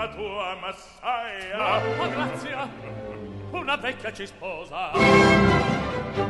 la 0.00 0.08
tua 0.08 0.56
massaia. 0.56 2.00
Oh, 2.00 2.08
grazia. 2.08 2.68
Una 3.50 3.76
vecchia 3.76 4.10
ci 4.12 4.26
sposa. 4.26 4.92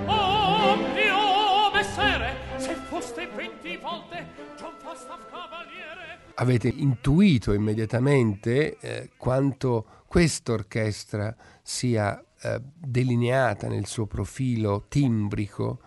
Oh, 0.06 0.76
mio 0.92 1.70
messere 1.72 2.34
Se 2.56 2.74
foste 2.74 3.28
venti 3.28 3.76
volte 3.76 4.26
John 4.58 4.74
Falstaff 4.78 5.30
cavaliere. 5.30 6.18
Avete 6.34 6.68
intuito 6.68 7.52
immediatamente 7.52 8.76
eh, 8.78 9.10
quanto 9.16 9.86
quest'orchestra 10.06 11.36
sia 11.62 12.20
eh, 12.42 12.60
delineata 12.74 13.68
nel 13.68 13.86
suo 13.86 14.06
profilo 14.06 14.86
timbrico 14.88 15.80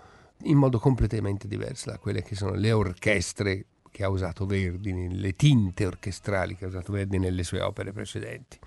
in 0.44 0.58
modo 0.58 0.80
completamente 0.80 1.48
diverso 1.48 1.90
da 1.90 1.98
quelle 1.98 2.22
che 2.22 2.36
sono 2.36 2.54
le 2.54 2.72
orchestre 2.72 3.66
che 3.94 4.04
ha 4.04 4.10
usato 4.10 4.48
Verdi, 4.48 5.20
le 5.20 5.34
tinte 5.34 5.86
orchestrali 5.86 6.56
che 6.56 6.66
ha 6.66 6.68
usato 6.68 6.92
Verdi 6.92 7.20
nelle 7.20 7.44
sue 7.44 7.62
opere 7.62 7.92
precedenti. 7.92 8.58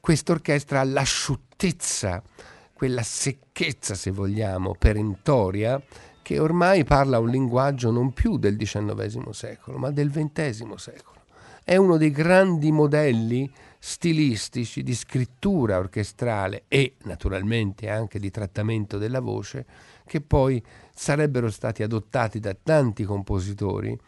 Quest'orchestra 0.00 0.78
ha 0.78 0.84
l'asciuttezza, 0.84 2.22
quella 2.72 3.02
secchezza, 3.02 3.96
se 3.96 4.12
vogliamo, 4.12 4.76
perentoria, 4.78 5.82
che 6.22 6.38
ormai 6.38 6.84
parla 6.84 7.18
un 7.18 7.28
linguaggio 7.28 7.90
non 7.90 8.12
più 8.12 8.38
del 8.38 8.56
XIX 8.56 9.30
secolo, 9.30 9.78
ma 9.78 9.90
del 9.90 10.12
XX 10.12 10.74
secolo. 10.74 11.22
È 11.64 11.74
uno 11.74 11.96
dei 11.96 12.12
grandi 12.12 12.70
modelli 12.70 13.50
stilistici 13.80 14.84
di 14.84 14.94
scrittura 14.94 15.76
orchestrale 15.78 16.64
e 16.68 16.94
naturalmente 17.02 17.88
anche 17.88 18.20
di 18.20 18.30
trattamento 18.30 18.96
della 18.96 19.18
voce 19.18 19.66
che 20.06 20.20
poi 20.20 20.62
sarebbero 20.94 21.50
stati 21.50 21.82
adottati 21.82 22.38
da 22.38 22.56
tanti 22.60 23.02
compositori 23.02 23.98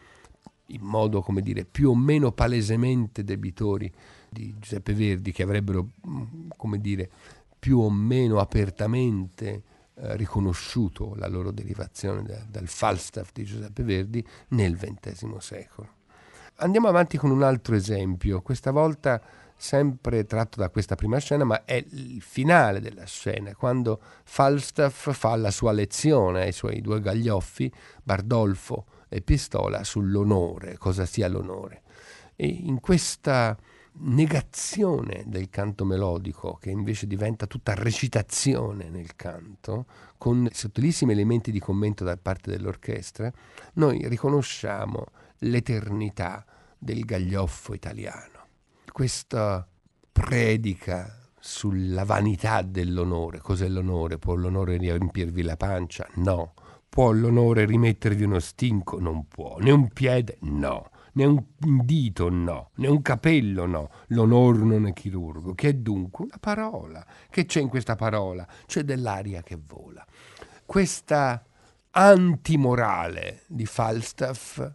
in 0.67 0.81
modo 0.81 1.21
come 1.21 1.41
dire 1.41 1.65
più 1.65 1.89
o 1.89 1.95
meno 1.95 2.31
palesemente 2.31 3.23
debitori 3.23 3.91
di 4.29 4.53
Giuseppe 4.59 4.93
Verdi 4.93 5.31
che 5.31 5.43
avrebbero 5.43 5.89
mm, 6.07 6.49
come 6.55 6.79
dire 6.79 7.09
più 7.57 7.79
o 7.79 7.89
meno 7.89 8.39
apertamente 8.39 9.63
eh, 9.95 10.15
riconosciuto 10.17 11.13
la 11.15 11.27
loro 11.27 11.51
derivazione 11.51 12.23
da, 12.23 12.43
dal 12.47 12.67
Falstaff 12.67 13.29
di 13.33 13.43
Giuseppe 13.43 13.83
Verdi 13.83 14.25
nel 14.49 14.77
XX 14.77 15.37
secolo. 15.37 15.89
Andiamo 16.57 16.87
avanti 16.87 17.17
con 17.17 17.31
un 17.31 17.43
altro 17.43 17.75
esempio, 17.75 18.41
questa 18.41 18.71
volta 18.71 19.21
sempre 19.57 20.25
tratto 20.25 20.59
da 20.59 20.69
questa 20.69 20.95
prima 20.95 21.17
scena, 21.17 21.43
ma 21.43 21.63
è 21.65 21.83
il 21.91 22.21
finale 22.21 22.79
della 22.79 23.05
scena, 23.05 23.55
quando 23.55 23.99
Falstaff 24.23 25.11
fa 25.13 25.35
la 25.35 25.51
sua 25.51 25.71
lezione 25.71 26.43
ai 26.43 26.51
suoi 26.51 26.81
due 26.81 26.99
gaglioffi, 26.99 27.71
Bardolfo 28.03 28.85
e 29.09 29.21
Pistola, 29.21 29.83
sull'onore, 29.83 30.77
cosa 30.77 31.05
sia 31.05 31.27
l'onore. 31.27 31.83
E 32.35 32.47
in 32.47 32.79
questa 32.79 33.57
negazione 33.97 35.23
del 35.25 35.49
canto 35.49 35.85
melodico, 35.85 36.57
che 36.59 36.69
invece 36.69 37.07
diventa 37.07 37.47
tutta 37.47 37.73
recitazione 37.73 38.89
nel 38.89 39.15
canto, 39.15 39.85
con 40.17 40.47
sottilissimi 40.51 41.13
elementi 41.13 41.51
di 41.51 41.59
commento 41.59 42.03
da 42.03 42.17
parte 42.17 42.51
dell'orchestra, 42.51 43.31
noi 43.73 44.07
riconosciamo 44.07 45.05
l'eternità 45.39 46.45
del 46.77 47.05
gaglioffo 47.05 47.73
italiano 47.73 48.35
questa 48.95 49.67
predica 50.09 51.29
sulla 51.37 52.05
vanità 52.05 52.61
dell'onore. 52.61 53.39
Cos'è 53.39 53.67
l'onore? 53.67 54.17
Può 54.17 54.35
l'onore 54.35 54.77
riempirvi 54.77 55.41
la 55.41 55.57
pancia? 55.57 56.07
No. 56.13 56.53
Può 56.95 57.11
l'onore 57.11 57.65
rimettervi 57.65 58.23
uno 58.23 58.39
stinco? 58.39 59.01
Non 59.01 59.27
può. 59.27 59.57
Né 59.59 59.69
un 59.69 59.89
piede? 59.89 60.37
No. 60.43 60.91
Né 61.15 61.25
un 61.25 61.43
dito? 61.83 62.29
No. 62.29 62.69
Né 62.75 62.87
un 62.87 63.01
capello? 63.01 63.65
No. 63.65 63.89
L'onore 64.07 64.59
non 64.59 64.87
è 64.87 64.93
chirurgo. 64.93 65.53
Che 65.55 65.67
è 65.67 65.73
dunque 65.73 66.23
una 66.23 66.37
parola. 66.39 67.05
Che 67.29 67.45
c'è 67.45 67.59
in 67.59 67.67
questa 67.67 67.97
parola? 67.97 68.47
C'è 68.65 68.83
dell'aria 68.83 69.43
che 69.43 69.59
vola. 69.61 70.05
Questa 70.65 71.45
antimorale 71.91 73.41
di 73.47 73.65
Falstaff 73.65 74.65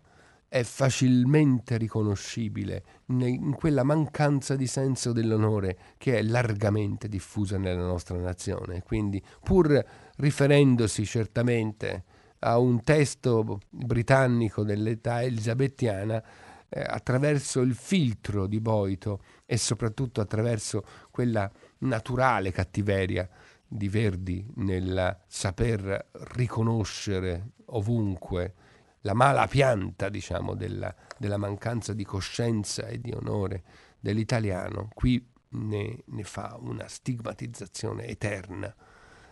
è 0.46 0.62
facilmente 0.62 1.78
riconoscibile 1.78 2.84
in 3.06 3.54
quella 3.54 3.82
mancanza 3.82 4.56
di 4.56 4.66
senso 4.66 5.12
dell'onore 5.12 5.78
che 5.96 6.18
è 6.18 6.22
largamente 6.22 7.08
diffusa 7.08 7.56
nella 7.56 7.86
nostra 7.86 8.18
nazione. 8.18 8.82
Quindi, 8.82 9.22
pur 9.42 9.82
riferendosi 10.16 11.06
certamente 11.06 12.04
a 12.40 12.58
un 12.58 12.82
testo 12.82 13.60
britannico 13.68 14.62
dell'età 14.62 15.22
elisabettiana, 15.22 16.22
eh, 16.68 16.80
attraverso 16.86 17.60
il 17.60 17.74
filtro 17.74 18.46
di 18.46 18.60
Boito 18.60 19.22
e 19.44 19.56
soprattutto 19.56 20.20
attraverso 20.20 20.84
quella 21.10 21.50
naturale 21.78 22.52
cattiveria 22.52 23.28
di 23.66 23.88
Verdi 23.88 24.46
nel 24.56 25.20
saper 25.26 26.08
riconoscere 26.34 27.52
ovunque 27.66 28.54
la 29.02 29.14
mala 29.14 29.46
pianta, 29.46 30.08
diciamo, 30.08 30.54
della, 30.54 30.94
della, 31.16 31.38
mancanza 31.38 31.94
di 31.94 32.04
coscienza 32.04 32.86
e 32.86 33.00
di 33.00 33.12
onore 33.12 33.62
dell'italiano, 33.98 34.90
qui 34.92 35.26
ne, 35.50 36.02
ne 36.04 36.22
fa 36.24 36.56
una 36.60 36.86
stigmatizzazione 36.86 38.06
eterna. 38.06 38.74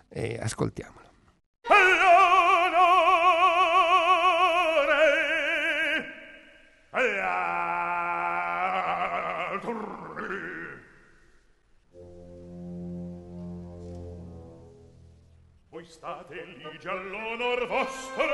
E 0.08 0.38
ascoltiamola. 0.40 1.06
Voi 15.70 15.84
state 15.84 16.44
ligi 16.44 16.88
all'onor 16.88 17.66
vostro, 17.66 18.24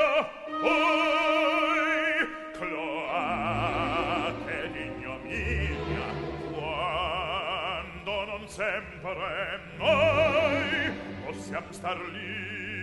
voi 0.61 2.29
cloate 2.53 3.91
d'ignominia, 4.71 6.07
quando 6.53 8.25
non 8.25 8.47
sempre 8.49 9.61
noi 9.79 10.93
possiamo 11.25 11.73
star 11.73 11.99
lì 11.99 12.74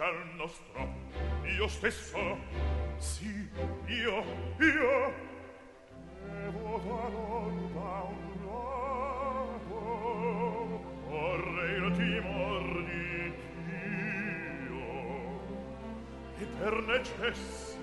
al 0.00 0.34
nostro 0.34 0.88
io 1.44 1.68
stesso. 1.68 2.38
Sì 2.98 3.48
io 3.86 4.24
io. 4.58 5.26
Devo 6.24 6.78
voto 6.78 7.70
da 7.72 8.02
un 8.06 8.44
lato, 8.44 9.80
vorrei 11.08 11.76
il 11.82 11.96
timor 11.96 12.84
di 12.84 13.32
Dio 14.66 14.88
e 16.38 16.44
per 16.58 16.74
necessità 16.82 17.76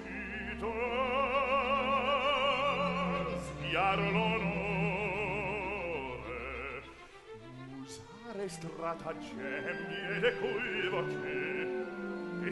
sviar 3.40 4.00
l'onore 4.00 4.66
usare 7.84 8.48
stratagemmi 8.48 9.98
ed 10.16 10.24
equivoche 10.24 11.75
e 12.48 12.52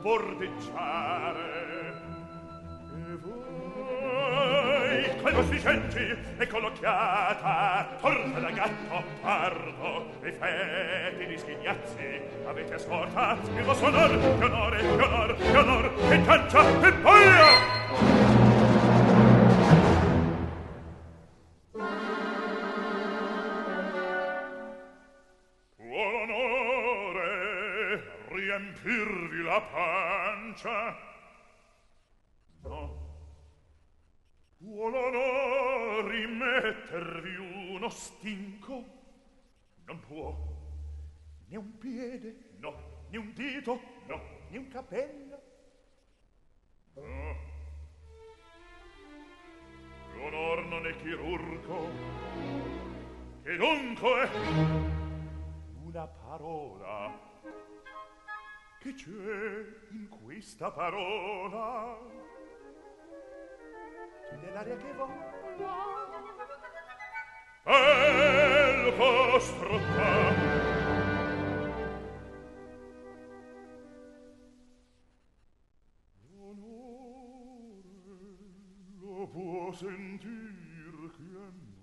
bordeggiare. 0.00 2.00
E 2.94 3.16
voi 3.20 5.20
quando 5.20 5.42
si 5.44 5.58
senti 5.58 6.16
e 6.38 6.46
collocchiata 6.46 7.96
torta 8.00 8.38
da 8.38 8.50
gatto 8.50 9.02
pardo 9.20 10.06
e 10.22 10.32
feti 10.32 11.26
di 11.26 11.36
schignazzi 11.38 12.20
avete 12.46 12.74
ascolta 12.74 13.36
il 13.54 13.62
vostro 13.62 13.88
onor 13.88 14.38
che 14.38 14.44
onore 14.44 14.78
che 14.78 14.86
onor 14.86 15.36
che 15.36 15.56
onor 15.56 15.92
e 16.10 16.22
cancia 16.22 16.86
e 16.86 16.92
poi 16.94 17.71
stinco? 38.22 38.84
Non 39.84 39.98
può. 39.98 40.32
Né 41.48 41.56
un 41.56 41.76
piede? 41.78 42.54
No. 42.60 42.72
Né 43.10 43.18
un 43.18 43.32
dito? 43.34 43.80
No. 44.06 44.20
Né 44.48 44.58
un 44.58 44.68
capello? 44.68 45.42
No. 46.94 47.36
L'onor 50.14 50.64
non 50.66 50.86
è 50.86 50.96
chirurgo. 50.98 51.90
Che 53.42 53.56
dunque? 53.56 54.28
Una 55.82 56.06
parola. 56.06 57.30
Che 58.78 58.94
c'è 58.94 59.90
in 59.90 60.08
questa 60.08 60.70
parola? 60.70 61.98
C'è 64.28 64.36
dell'aria 64.36 64.76
che 64.76 64.92
vola. 64.92 66.01
e 67.64 68.86
il 68.86 68.94
vostro 68.96 70.32
sentir 79.72 81.10
chi 81.16 81.28
è 81.34 81.81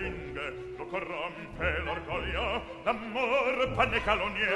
lusinghe, 0.00 0.74
lo 0.78 0.86
corrompe 0.86 1.78
l'orgoglio 1.84 2.62
l'amor 2.84 3.72
panne 3.74 4.02
calonie. 4.02 4.48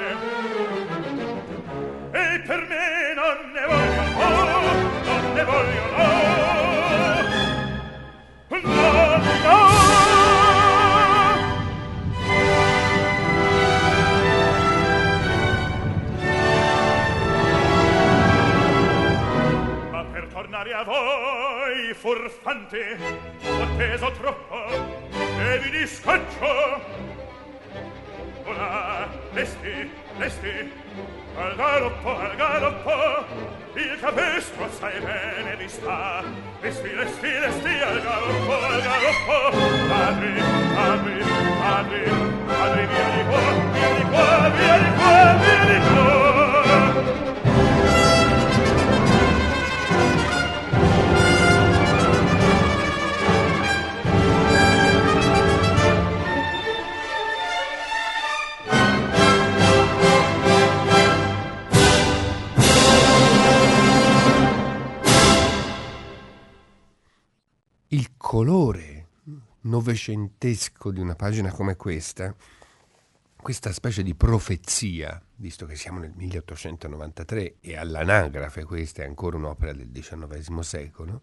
e 2.11 2.39
per 2.39 2.67
me 2.67 3.13
non 3.13 3.51
ne 3.51 3.65
voglio 3.65 4.01
oh, 4.17 4.43
non 5.03 5.33
ne 5.33 5.43
voglio 5.43 5.83
no 8.49 8.59
no 8.59 9.17
no 9.43 9.93
tornare 20.29 20.73
a 20.73 20.83
voi 20.83 21.93
furfante 21.93 22.97
ho 23.41 23.61
atteso 23.61 24.11
troppo. 24.11 24.44
Lesti, 30.25 30.47
lesti, 30.47 30.71
al 31.37 31.55
galoppo, 31.55 32.17
al 32.17 32.35
galoppo, 32.35 33.25
il 33.73 33.97
capestro 33.99 34.65
assai 34.65 34.99
bene 34.99 35.55
vi 35.57 35.67
sta. 35.67 36.23
Lesti, 36.61 36.93
lesti, 36.95 37.27
lesti, 37.27 37.81
al 37.81 38.01
galoppo, 38.01 38.53
al 38.53 38.81
galoppo, 38.81 39.57
padri, 39.87 40.33
padri, 40.73 41.17
padri, 41.61 42.03
padri, 42.47 42.85
via 42.87 43.09
di 43.15 43.23
qua, 43.29 43.39
via 43.71 43.93
di 43.93 44.03
qua, 44.09 44.49
via 44.49 44.77
di 44.77 44.91
qua, 44.97 45.35
via 45.37 45.65
di 45.65 45.79
qua. 45.93 46.24
Colore 68.35 69.07
novecentesco 69.61 70.91
di 70.91 70.99
una 70.99 71.15
pagina 71.15 71.53
come 71.53 71.77
questa, 71.77 72.35
questa 73.33 73.71
specie 73.71 74.03
di 74.03 74.13
profezia, 74.13 75.23
visto 75.35 75.65
che 75.65 75.77
siamo 75.77 75.99
nel 75.99 76.11
1893 76.13 77.55
e 77.61 77.77
all'anagrafe 77.77 78.65
questa 78.65 79.03
è 79.03 79.05
ancora 79.05 79.37
un'opera 79.37 79.71
del 79.71 79.89
XIX 79.89 80.59
secolo, 80.59 81.21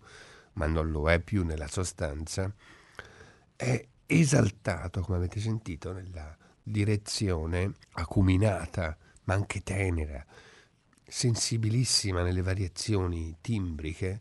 ma 0.55 0.64
non 0.66 0.90
lo 0.90 1.11
è 1.11 1.20
più 1.20 1.44
nella 1.44 1.68
sostanza, 1.68 2.51
è 3.57 3.87
esaltato, 4.07 5.03
come 5.03 5.18
avete 5.18 5.38
sentito, 5.38 5.92
nella 5.92 6.35
direzione 6.62 7.75
acuminata, 7.92 8.96
ma 9.25 9.35
anche 9.35 9.62
tenera, 9.62 10.25
sensibilissima 11.07 12.22
nelle 12.22 12.40
variazioni 12.40 13.37
timbriche, 13.42 14.20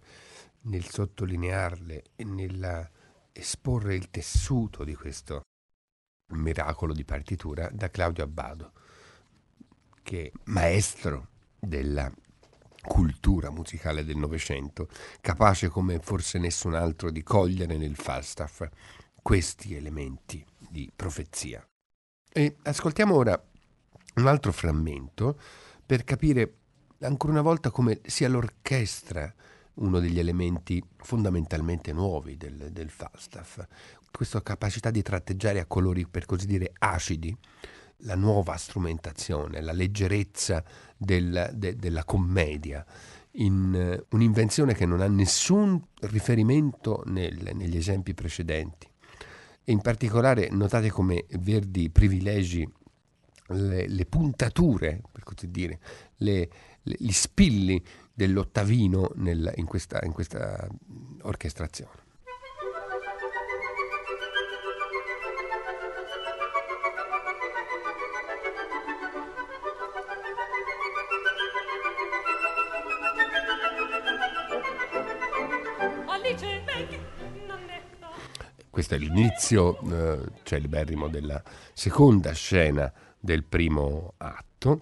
nel 0.63 0.87
sottolinearle 0.87 2.03
e 2.15 2.23
nell'esporre 2.23 3.95
il 3.95 4.09
tessuto 4.09 4.83
di 4.83 4.95
questo 4.95 5.41
miracolo 6.33 6.93
di 6.93 7.03
partitura 7.03 7.69
da 7.71 7.89
Claudio 7.89 8.23
Abbado, 8.23 8.71
che 10.03 10.27
è 10.27 10.31
maestro 10.45 11.29
della 11.59 12.11
cultura 12.81 13.51
musicale 13.51 14.03
del 14.03 14.17
Novecento, 14.17 14.87
capace 15.19 15.67
come 15.69 15.99
forse 15.99 16.39
nessun 16.39 16.73
altro 16.73 17.11
di 17.11 17.21
cogliere 17.21 17.77
nel 17.77 17.95
Falstaff 17.95 18.67
questi 19.21 19.75
elementi 19.75 20.43
di 20.57 20.91
profezia. 20.95 21.63
E 22.33 22.55
ascoltiamo 22.63 23.13
ora 23.13 23.39
un 24.15 24.27
altro 24.27 24.51
frammento 24.51 25.39
per 25.85 26.03
capire 26.03 26.55
ancora 27.01 27.33
una 27.33 27.41
volta 27.41 27.71
come 27.71 28.01
sia 28.05 28.29
l'orchestra 28.29 29.33
uno 29.75 29.99
degli 29.99 30.19
elementi 30.19 30.83
fondamentalmente 30.97 31.93
nuovi 31.93 32.37
del, 32.37 32.69
del 32.71 32.89
Falstaff, 32.89 33.59
questa 34.11 34.41
capacità 34.43 34.91
di 34.91 35.01
tratteggiare 35.01 35.59
a 35.59 35.65
colori 35.65 36.05
per 36.05 36.25
così 36.25 36.45
dire 36.45 36.73
acidi 36.77 37.35
la 38.03 38.15
nuova 38.15 38.55
strumentazione, 38.57 39.61
la 39.61 39.71
leggerezza 39.71 40.63
del, 40.97 41.51
de, 41.53 41.75
della 41.75 42.03
commedia, 42.03 42.85
in 43.35 43.97
uh, 44.09 44.15
un'invenzione 44.15 44.73
che 44.73 44.85
non 44.85 45.01
ha 45.01 45.07
nessun 45.07 45.81
riferimento 46.01 47.03
nel, 47.05 47.51
negli 47.53 47.77
esempi 47.77 48.13
precedenti. 48.13 48.89
E 49.63 49.71
in 49.71 49.81
particolare 49.81 50.49
notate 50.49 50.89
come 50.89 51.25
Verdi 51.39 51.89
privilegi 51.89 52.67
le, 53.47 53.87
le 53.87 54.05
puntature, 54.05 55.01
per 55.11 55.23
così 55.23 55.49
dire, 55.49 55.79
le, 56.17 56.49
le, 56.81 56.95
gli 56.97 57.11
spilli 57.11 57.81
dell'ottavino 58.21 59.09
nel, 59.15 59.51
in, 59.55 59.65
questa, 59.65 59.99
in 60.03 60.11
questa 60.11 60.67
orchestrazione. 61.23 62.09
Questo 78.69 78.95
è 78.95 78.97
l'inizio 78.99 79.79
eh, 79.79 80.31
celeberrimo 80.43 81.07
della 81.07 81.41
seconda 81.73 82.33
scena 82.33 82.91
del 83.19 83.43
primo 83.43 84.13
atto. 84.17 84.81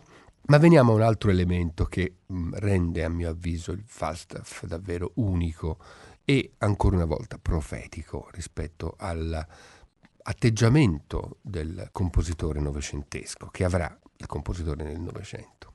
Ma 0.49 0.57
veniamo 0.57 0.91
a 0.93 0.95
un 0.95 1.03
altro 1.03 1.29
elemento 1.29 1.85
che 1.85 2.15
mm, 2.33 2.55
rende, 2.55 3.03
a 3.03 3.09
mio 3.09 3.29
avviso, 3.29 3.71
il 3.71 3.83
Falstaff 3.85 4.65
davvero 4.65 5.11
unico 5.17 5.77
e 6.25 6.53
ancora 6.57 6.95
una 6.95 7.05
volta 7.05 7.37
profetico 7.37 8.27
rispetto 8.31 8.95
all'atteggiamento 8.97 11.37
del 11.41 11.89
compositore 11.91 12.59
novecentesco 12.61 13.49
che 13.49 13.63
avrà 13.63 13.95
il 14.17 14.25
compositore 14.25 14.83
nel 14.83 14.99
Novecento. 14.99 15.73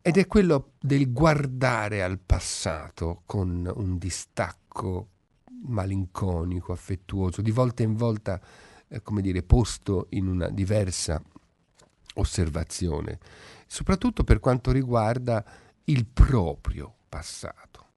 Ed 0.00 0.16
è 0.16 0.26
quello 0.26 0.72
del 0.80 1.12
guardare 1.12 2.02
al 2.02 2.20
passato 2.20 3.20
con 3.26 3.70
un 3.70 3.98
distacco 3.98 5.08
malinconico, 5.64 6.72
affettuoso, 6.72 7.42
di 7.42 7.50
volta 7.50 7.82
in 7.82 7.96
volta, 7.96 8.40
eh, 8.88 9.02
come 9.02 9.20
dire, 9.20 9.42
posto 9.42 10.06
in 10.10 10.26
una 10.26 10.48
diversa 10.48 11.22
osservazione, 12.14 13.18
soprattutto 13.70 14.24
per 14.24 14.40
quanto 14.40 14.72
riguarda 14.72 15.44
il 15.84 16.04
proprio 16.04 16.92
passato. 17.08 17.90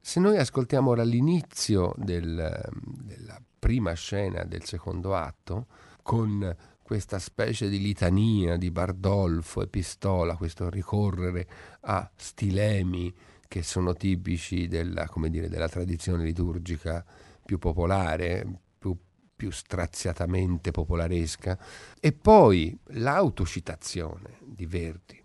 Se 0.00 0.18
noi 0.18 0.36
ascoltiamo 0.38 0.90
ora 0.90 1.04
l'inizio 1.04 1.94
del, 1.96 2.60
della 2.82 3.40
prima 3.60 3.92
scena 3.92 4.42
del 4.42 4.64
secondo 4.64 5.14
atto, 5.14 5.66
con 6.02 6.56
questa 6.82 7.20
specie 7.20 7.68
di 7.68 7.78
litania 7.78 8.56
di 8.56 8.72
Bardolfo 8.72 9.62
e 9.62 9.68
Pistola, 9.68 10.34
questo 10.34 10.68
ricorrere 10.68 11.46
a 11.82 12.10
stilemi 12.16 13.14
che 13.46 13.62
sono 13.62 13.94
tipici 13.94 14.66
della, 14.66 15.08
dire, 15.28 15.48
della 15.48 15.68
tradizione 15.68 16.24
liturgica 16.24 17.04
più 17.44 17.58
popolare, 17.58 18.44
più, 18.78 18.96
più 19.36 19.52
straziatamente 19.52 20.72
popolaresca, 20.72 21.56
e 22.00 22.12
poi 22.12 22.76
l'autocitazione 22.86 24.38
di 24.44 24.66
Verdi, 24.66 25.19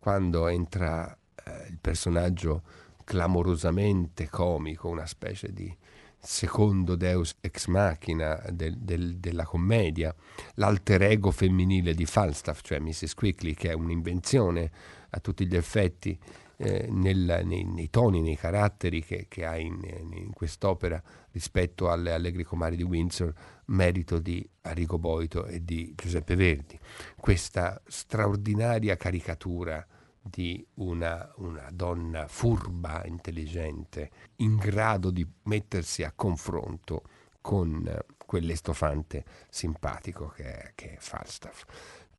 quando 0.00 0.48
entra 0.48 1.16
eh, 1.44 1.68
il 1.68 1.78
personaggio 1.80 2.62
clamorosamente 3.04 4.28
comico, 4.28 4.88
una 4.88 5.06
specie 5.06 5.52
di 5.52 5.76
secondo 6.22 6.96
deus 6.96 7.36
ex 7.40 7.66
machina 7.66 8.42
del, 8.50 8.76
del, 8.78 9.16
della 9.16 9.44
commedia, 9.44 10.14
l'alter 10.54 11.02
ego 11.02 11.30
femminile 11.30 11.94
di 11.94 12.04
Falstaff, 12.04 12.60
cioè 12.62 12.78
Mrs. 12.78 13.14
Quickly, 13.14 13.54
che 13.54 13.70
è 13.70 13.72
un'invenzione 13.72 14.70
a 15.10 15.20
tutti 15.20 15.46
gli 15.46 15.56
effetti 15.56 16.18
eh, 16.56 16.88
nel, 16.90 17.40
nei, 17.44 17.64
nei, 17.64 17.88
toni, 17.88 18.20
nei 18.20 18.36
caratteri 18.36 19.02
che, 19.02 19.26
che 19.28 19.46
ha 19.46 19.56
in, 19.56 19.80
in, 20.12 20.32
quest'opera 20.34 21.02
rispetto 21.30 21.90
alle 21.90 22.12
Allegri 22.12 22.44
Comari 22.44 22.76
di 22.76 22.82
Windsor, 22.82 23.32
merito 23.66 24.18
di 24.18 24.46
Arrigo 24.62 24.98
Boito 24.98 25.46
e 25.46 25.64
di 25.64 25.94
Giuseppe 25.96 26.36
Verdi. 26.36 26.78
Questa 27.16 27.80
straordinaria 27.86 28.96
caricatura 28.96 29.84
di 30.22 30.64
una, 30.74 31.32
una, 31.36 31.68
donna 31.72 32.26
furba, 32.28 33.04
intelligente, 33.06 34.10
in 34.36 34.56
grado 34.56 35.10
di 35.10 35.26
mettersi 35.44 36.02
a 36.02 36.12
confronto 36.14 37.02
con 37.40 37.98
quell'estofante 38.26 39.24
simpatico 39.48 40.28
che 40.28 40.44
è, 40.44 40.72
che 40.74 40.94
è 40.94 40.96
Falstaff. 40.98 41.64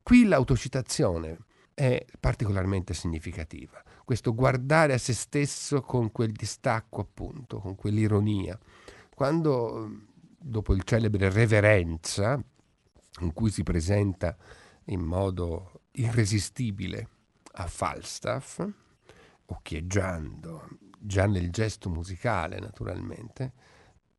Qui 0.02 0.24
l'autocitazione 0.24 1.38
è 1.74 2.04
particolarmente 2.18 2.92
significativa, 2.92 3.82
questo 4.04 4.34
guardare 4.34 4.94
a 4.94 4.98
se 4.98 5.14
stesso 5.14 5.80
con 5.80 6.10
quel 6.10 6.32
distacco 6.32 7.00
appunto, 7.00 7.60
con 7.60 7.76
quell'ironia. 7.76 8.58
Quando 9.14 9.88
dopo 10.38 10.74
il 10.74 10.82
celebre 10.82 11.30
Reverenza, 11.30 12.42
in 13.20 13.32
cui 13.32 13.50
si 13.50 13.62
presenta 13.62 14.36
in 14.86 15.00
modo 15.00 15.82
irresistibile 15.92 17.08
a 17.52 17.66
Falstaff, 17.66 18.66
occhieggiando, 19.46 20.68
già 20.98 21.26
nel 21.26 21.50
gesto 21.50 21.90
musicale 21.90 22.58
naturalmente, 22.58 23.52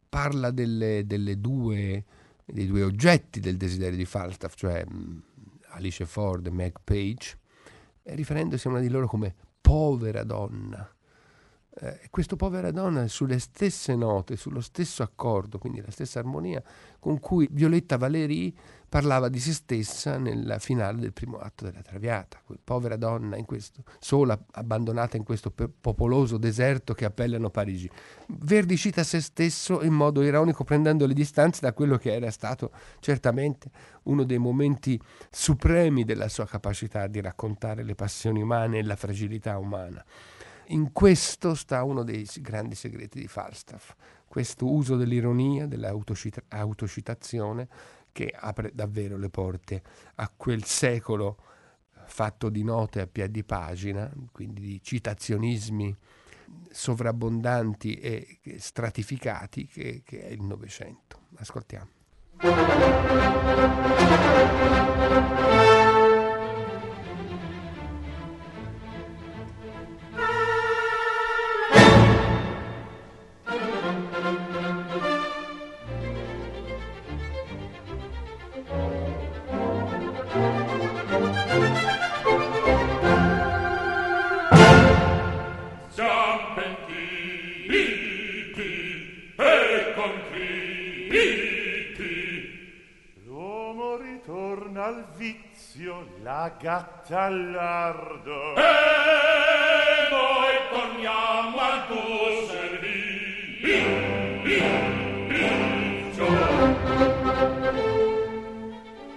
parla 0.07 0.51
delle, 0.51 1.05
delle 1.05 1.39
due, 1.39 2.03
dei 2.45 2.67
due 2.67 2.83
oggetti 2.83 3.39
del 3.39 3.57
desiderio 3.57 3.97
di 3.97 4.05
Falstaff, 4.05 4.55
cioè 4.55 4.85
mm, 4.87 5.17
Alice 5.69 6.05
Ford 6.05 6.45
e 6.45 6.51
Meg 6.51 6.77
Page, 6.83 7.39
riferendosi 8.03 8.67
a 8.67 8.71
una 8.71 8.79
di 8.79 8.89
loro 8.89 9.07
come 9.07 9.33
povera 9.59 10.23
donna, 10.23 10.92
eh, 11.75 12.01
questo 12.11 12.35
povera 12.35 12.69
donna 12.69 13.07
sulle 13.07 13.39
stesse 13.39 13.95
note, 13.95 14.35
sullo 14.35 14.61
stesso 14.61 15.01
accordo, 15.01 15.57
quindi 15.57 15.81
la 15.81 15.89
stessa 15.89 16.19
armonia 16.19 16.61
con 16.99 17.19
cui 17.19 17.47
Violetta 17.51 17.97
Valéry 17.97 18.55
parlava 18.87 19.27
di 19.27 19.39
se 19.39 19.53
stessa 19.53 20.19
nel 20.19 20.57
finale 20.59 20.99
del 20.99 21.13
primo 21.13 21.39
atto 21.39 21.65
della 21.65 21.81
Traviata, 21.81 22.39
quella 22.45 22.61
povera 22.63 22.95
donna 22.95 23.37
in 23.37 23.45
questo, 23.45 23.83
sola, 23.97 24.39
abbandonata 24.51 25.17
in 25.17 25.23
questo 25.23 25.51
popoloso 25.51 26.37
deserto 26.37 26.93
che 26.93 27.05
appellano 27.05 27.49
Parigi. 27.49 27.89
Verdi 28.27 28.77
cita 28.77 29.03
se 29.03 29.19
stesso 29.19 29.81
in 29.81 29.93
modo 29.93 30.21
ironico 30.21 30.63
prendendo 30.63 31.07
le 31.07 31.15
distanze 31.15 31.61
da 31.61 31.73
quello 31.73 31.97
che 31.97 32.13
era 32.13 32.29
stato 32.29 32.71
certamente 32.99 33.71
uno 34.03 34.23
dei 34.25 34.37
momenti 34.37 35.01
supremi 35.31 36.03
della 36.03 36.29
sua 36.29 36.45
capacità 36.45 37.07
di 37.07 37.19
raccontare 37.19 37.81
le 37.81 37.95
passioni 37.95 38.43
umane 38.43 38.77
e 38.77 38.83
la 38.83 38.95
fragilità 38.95 39.57
umana. 39.57 40.05
In 40.67 40.91
questo 40.91 41.55
sta 41.55 41.83
uno 41.83 42.03
dei 42.03 42.27
grandi 42.39 42.75
segreti 42.75 43.19
di 43.19 43.27
Falstaff, 43.27 43.93
questo 44.27 44.71
uso 44.71 44.95
dell'ironia, 44.95 45.65
dell'autocitazione 45.67 47.67
che 48.11 48.31
apre 48.35 48.71
davvero 48.73 49.17
le 49.17 49.29
porte 49.29 49.81
a 50.15 50.31
quel 50.35 50.63
secolo 50.63 51.37
fatto 52.05 52.49
di 52.49 52.63
note 52.63 53.01
a 53.01 53.07
piedi 53.07 53.43
pagina, 53.43 54.11
quindi 54.31 54.61
di 54.61 54.81
citazionismi 54.81 55.95
sovrabbondanti 56.69 57.95
e 57.95 58.39
stratificati 58.57 59.65
che, 59.65 60.01
che 60.05 60.27
è 60.27 60.31
il 60.31 60.43
Novecento. 60.43 61.21
Ascoltiamo. 61.35 61.89
Lardo 98.03 98.55
e 98.55 98.61
noi 100.09 100.55
torniamo 100.71 101.59
al 101.59 101.87
tuo 101.87 102.45
servizio. 102.47 103.87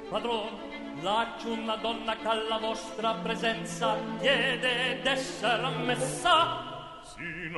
Padron 0.08 0.54
laccio 1.00 1.52
una 1.52 1.76
donna 1.76 2.16
che 2.16 2.28
alla 2.28 2.58
vostra 2.58 3.14
presenza 3.14 3.96
chiede 4.20 5.00
d'essere 5.02 5.62
ammessa. 5.62 7.00
Si 7.02 7.48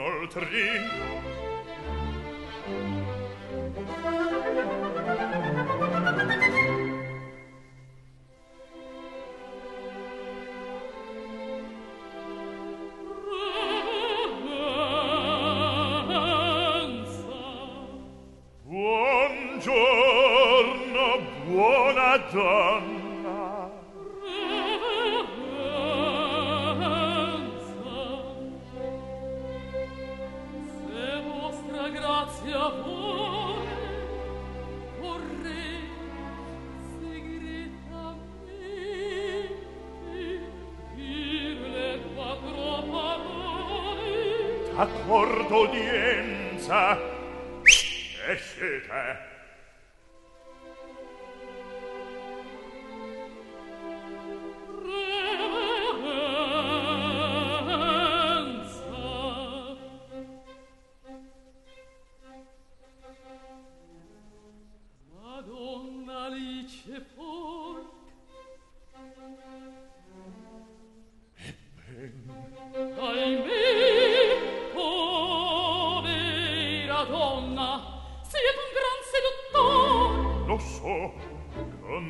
sotto 45.48 45.62
udienza 45.62 47.07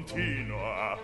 continua. 0.08 0.96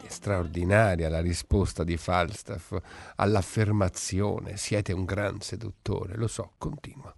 È 0.00 0.08
straordinaria 0.08 1.10
la 1.10 1.20
risposta 1.20 1.84
di 1.84 1.96
Falstaff 1.96 2.74
all'affermazione 3.16 4.56
siete 4.56 4.92
un 4.92 5.04
gran 5.04 5.40
seduttore, 5.40 6.16
lo 6.16 6.26
so, 6.26 6.52
continua. 6.56 7.14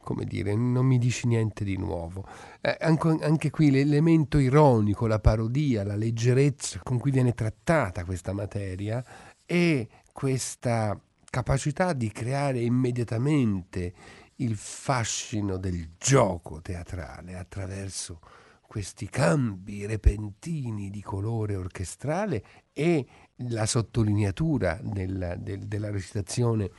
Come 0.00 0.24
dire, 0.24 0.54
non 0.54 0.86
mi 0.86 0.98
dici 0.98 1.26
niente 1.26 1.64
di 1.64 1.76
nuovo. 1.76 2.26
Eh, 2.60 2.76
anche, 2.80 3.18
anche 3.20 3.50
qui 3.50 3.70
l'elemento 3.70 4.38
ironico, 4.38 5.06
la 5.06 5.18
parodia, 5.18 5.84
la 5.84 5.96
leggerezza 5.96 6.80
con 6.82 6.98
cui 6.98 7.10
viene 7.10 7.34
trattata 7.34 8.04
questa 8.04 8.32
materia 8.32 9.04
e 9.44 9.88
questa 10.12 10.98
capacità 11.30 11.92
di 11.92 12.10
creare 12.10 12.60
immediatamente 12.60 13.92
il 14.40 14.56
fascino 14.56 15.56
del 15.56 15.90
gioco 15.98 16.60
teatrale 16.60 17.36
attraverso 17.36 18.20
questi 18.68 19.08
cambi 19.08 19.86
repentini 19.86 20.90
di 20.90 21.00
colore 21.00 21.56
orchestrale 21.56 22.44
e 22.72 23.06
la 23.36 23.64
sottolineatura 23.64 24.78
del, 24.82 25.36
del, 25.40 25.66
della 25.66 25.90
recitazione 25.90 26.70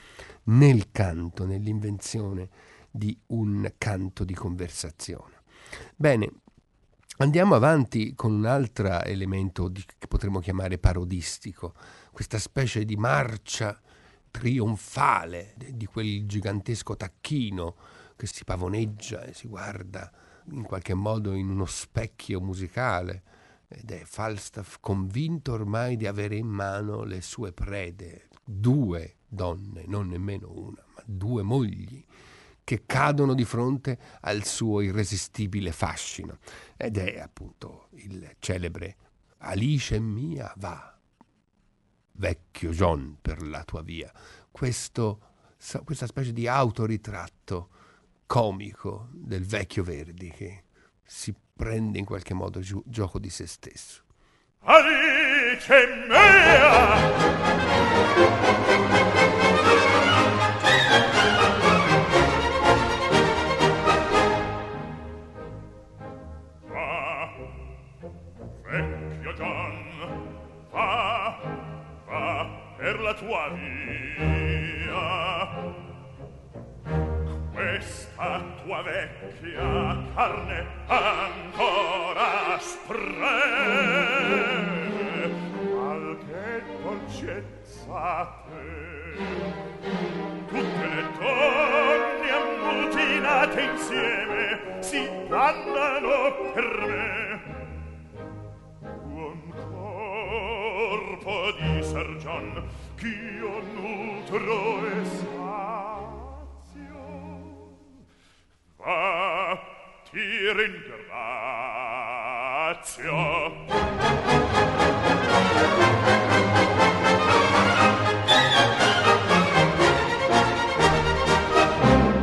nel 0.44 0.92
canto, 0.92 1.46
nell'invenzione 1.46 2.50
di 2.92 3.18
un 3.28 3.74
canto 3.78 4.24
di 4.24 4.36
conversazione. 4.36 5.42
Bene, 5.96 6.32
andiamo 7.18 7.56
avanti 7.56 8.14
con 8.14 8.34
un 8.34 8.46
altro 8.46 9.02
elemento 9.04 9.68
di, 9.68 9.84
che 9.98 10.08
potremmo 10.08 10.40
chiamare 10.40 10.78
parodistico, 10.78 11.74
questa 12.12 12.38
specie 12.38 12.86
di 12.86 12.96
marcia 12.98 13.80
trionfale 14.32 15.56
di 15.56 15.86
quel 15.86 16.26
gigantesco 16.26 16.96
tacchino 16.96 17.76
che 18.16 18.28
si 18.28 18.44
pavoneggia 18.44 19.24
e 19.24 19.34
si 19.34 19.48
guarda 19.48 20.12
in 20.52 20.64
qualche 20.64 20.94
modo 20.94 21.34
in 21.34 21.50
uno 21.50 21.66
specchio 21.66 22.42
musicale 22.42 23.24
ed 23.68 23.92
è 23.92 24.02
Falstaff 24.04 24.78
convinto 24.80 25.54
ormai 25.54 25.96
di 25.96 26.08
avere 26.08 26.36
in 26.36 26.48
mano 26.48 27.04
le 27.04 27.22
sue 27.22 27.52
prede, 27.54 28.28
due 28.44 29.18
donne, 29.28 29.84
non 29.86 30.08
nemmeno 30.08 30.52
una, 30.52 30.84
ma 30.96 31.04
due 31.06 31.44
mogli 31.44 32.04
che 32.64 32.84
cadono 32.86 33.34
di 33.34 33.46
fronte 33.46 33.98
al 34.22 34.44
suo 34.44 34.82
irresistibile 34.82 35.72
fascino. 35.72 36.40
Ed 36.78 36.98
è 36.98 37.20
appunto 37.20 37.90
il 37.94 38.36
celebre 38.40 38.96
Alice 39.38 40.00
mia 40.00 40.52
va 40.58 40.99
vecchio 42.20 42.72
John 42.72 43.18
per 43.22 43.42
la 43.42 43.64
tua 43.64 43.82
via. 43.82 44.12
Questo, 44.52 45.20
questa 45.86 46.06
specie 46.06 46.34
di 46.34 46.48
autoritratto 46.48 47.70
comico 48.26 49.08
del 49.12 49.46
vecchio 49.46 49.84
Verdi 49.84 50.30
che 50.30 50.66
si 51.04 51.34
prende 51.56 51.98
in 51.98 52.06
qualche 52.06 52.34
modo 52.34 52.60
gi- 52.60 52.82
gioco 52.86 53.20
di 53.20 53.30
se 53.30 53.48
stesso. 53.48 54.04
Alice 54.60 55.88
la 73.00 73.14
tua 73.14 73.50
via. 73.50 74.98
Questa 77.54 78.44
tua 78.64 78.82
vecchia 78.82 80.04
carne 80.16 80.66
ancora 80.88 82.58
spreme. 82.60 83.38
Qualche 85.70 86.28
che 86.28 86.82
dolcezza 86.82 88.44
te. 88.46 88.64
Tutte 90.48 90.86
le 90.88 91.04
donne 91.18 92.30
ammutinate 92.32 93.62
insieme 93.62 94.78
si 94.80 95.10
dannano 95.28 96.52
per 96.54 96.70
me. 96.88 97.58
Un 99.04 99.40
corpo 99.72 101.52
di 101.60 101.84
sergion 101.84 102.68
ch'io 103.00 103.64
nutro 103.76 104.86
e 104.88 105.06
sazio 105.06 106.58
va 108.76 109.58
ti 110.12 110.52
ringrazio 110.52 111.08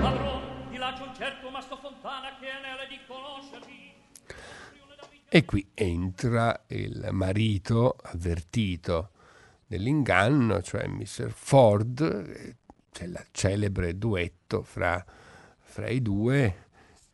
padron 0.02 0.42
là 0.78 0.92
c'è 0.92 1.02
un 1.02 1.14
certo 1.14 1.48
Mastro 1.48 1.76
Fontana 1.78 2.36
che 2.38 2.50
anele 2.50 2.86
di 2.86 3.00
conoscerti 3.06 3.94
e 5.26 5.44
qui 5.46 5.70
entra 5.72 6.64
il 6.66 7.08
marito 7.12 7.96
avvertito 8.02 9.12
dell'inganno, 9.66 10.62
cioè 10.62 10.86
Mr. 10.86 11.30
Ford, 11.30 12.56
c'è 12.90 13.04
il 13.04 13.26
celebre 13.32 13.98
duetto 13.98 14.62
fra, 14.62 15.04
fra 15.58 15.88
i 15.88 16.00
due 16.00 16.64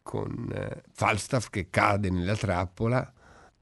con 0.03 0.51
eh, 0.53 0.83
Falstaff 0.93 1.49
che 1.49 1.71
cade 1.71 2.11
nella 2.11 2.37
trappola 2.37 3.13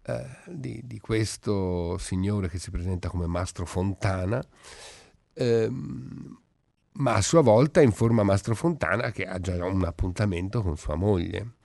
eh, 0.03 0.27
di, 0.47 0.81
di, 0.85 0.99
questo 0.99 1.99
signore 1.99 2.49
che 2.49 2.59
si 2.59 2.71
presenta 2.71 3.09
come 3.09 3.27
Mastro 3.27 3.67
Fontana, 3.67 4.43
ehm, 5.35 6.39
ma 6.93 7.15
a 7.15 7.21
sua 7.21 7.43
volta 7.43 7.81
informa 7.81 8.23
Mastro 8.23 8.55
Fontana 8.55 9.11
che 9.11 9.25
ha 9.27 9.39
già 9.39 9.65
un 9.65 9.85
appuntamento 9.85 10.63
con 10.63 10.77
sua 10.77 10.97
moglie, 10.97 11.57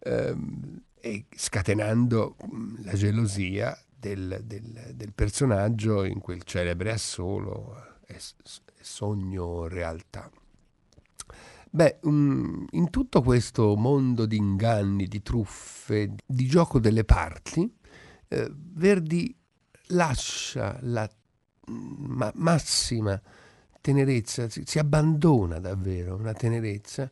ehm, 0.00 0.82
e 1.00 1.26
scatenando 1.34 2.36
mm, 2.46 2.84
la 2.84 2.92
gelosia 2.92 3.76
del, 4.02 4.40
del, 4.44 4.92
del 4.96 5.12
personaggio 5.12 6.02
in 6.02 6.18
quel 6.18 6.42
celebre 6.42 6.90
assolo 6.90 8.00
è, 8.04 8.14
è 8.14 8.80
sogno 8.80 9.68
realtà. 9.68 10.28
Beh, 11.70 12.00
um, 12.02 12.66
in 12.72 12.90
tutto 12.90 13.22
questo 13.22 13.76
mondo 13.76 14.26
di 14.26 14.36
inganni, 14.36 15.06
di 15.06 15.22
truffe, 15.22 16.14
di 16.26 16.46
gioco 16.46 16.80
delle 16.80 17.04
parti, 17.04 17.72
eh, 18.28 18.52
Verdi 18.52 19.34
lascia 19.88 20.78
la 20.82 21.08
ma, 21.68 22.30
massima 22.34 23.20
tenerezza, 23.80 24.48
si, 24.50 24.62
si 24.66 24.78
abbandona 24.80 25.60
davvero 25.60 26.16
una 26.16 26.34
tenerezza 26.34 27.08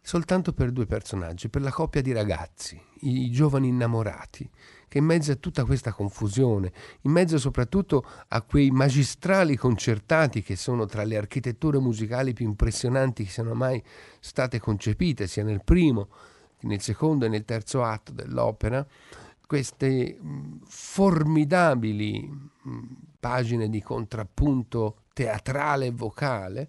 soltanto 0.00 0.52
per 0.52 0.70
due 0.70 0.84
personaggi, 0.84 1.48
per 1.48 1.62
la 1.62 1.72
coppia 1.72 2.02
di 2.02 2.12
ragazzi, 2.12 2.80
i, 3.00 3.24
i 3.24 3.30
giovani 3.30 3.68
innamorati, 3.68 4.48
che 4.94 5.00
in 5.00 5.06
mezzo 5.06 5.32
a 5.32 5.34
tutta 5.34 5.64
questa 5.64 5.92
confusione, 5.92 6.72
in 7.00 7.10
mezzo 7.10 7.36
soprattutto 7.36 8.06
a 8.28 8.42
quei 8.42 8.70
magistrali 8.70 9.56
concertati 9.56 10.40
che 10.40 10.54
sono 10.54 10.86
tra 10.86 11.02
le 11.02 11.16
architetture 11.16 11.80
musicali 11.80 12.32
più 12.32 12.46
impressionanti 12.46 13.24
che 13.24 13.30
siano 13.30 13.54
mai 13.54 13.82
state 14.20 14.60
concepite, 14.60 15.26
sia 15.26 15.42
nel 15.42 15.64
primo, 15.64 16.10
nel 16.60 16.80
secondo 16.80 17.24
e 17.24 17.28
nel 17.28 17.44
terzo 17.44 17.82
atto 17.82 18.12
dell'opera, 18.12 18.86
queste 19.44 20.16
formidabili 20.64 22.30
pagine 23.18 23.68
di 23.68 23.82
contrappunto 23.82 25.06
teatrale 25.12 25.86
e 25.86 25.90
vocale, 25.90 26.68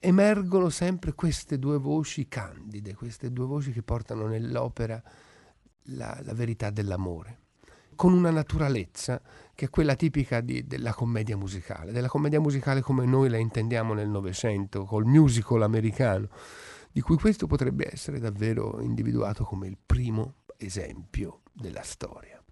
emergono 0.00 0.70
sempre 0.70 1.12
queste 1.12 1.60
due 1.60 1.78
voci 1.78 2.26
candide, 2.26 2.96
queste 2.96 3.30
due 3.32 3.46
voci 3.46 3.70
che 3.70 3.82
portano 3.82 4.26
nell'opera 4.26 5.00
la, 5.84 6.18
la 6.20 6.34
verità 6.34 6.70
dell'amore 6.70 7.42
con 7.94 8.12
una 8.12 8.30
naturalezza 8.30 9.20
che 9.54 9.66
è 9.66 9.70
quella 9.70 9.94
tipica 9.94 10.40
di, 10.40 10.66
della 10.66 10.92
commedia 10.92 11.36
musicale, 11.36 11.92
della 11.92 12.08
commedia 12.08 12.40
musicale 12.40 12.80
come 12.80 13.06
noi 13.06 13.28
la 13.28 13.36
intendiamo 13.36 13.94
nel 13.94 14.08
Novecento, 14.08 14.84
col 14.84 15.04
musical 15.04 15.62
americano, 15.62 16.28
di 16.90 17.00
cui 17.00 17.16
questo 17.16 17.46
potrebbe 17.46 17.88
essere 17.92 18.18
davvero 18.18 18.80
individuato 18.80 19.44
come 19.44 19.66
il 19.66 19.78
primo 19.84 20.36
esempio 20.56 21.40
della 21.52 21.82
storia. 21.82 22.42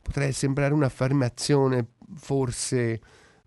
Potrebbe 0.00 0.32
sembrare 0.32 0.74
un'affermazione 0.74 1.86
forse 2.16 3.00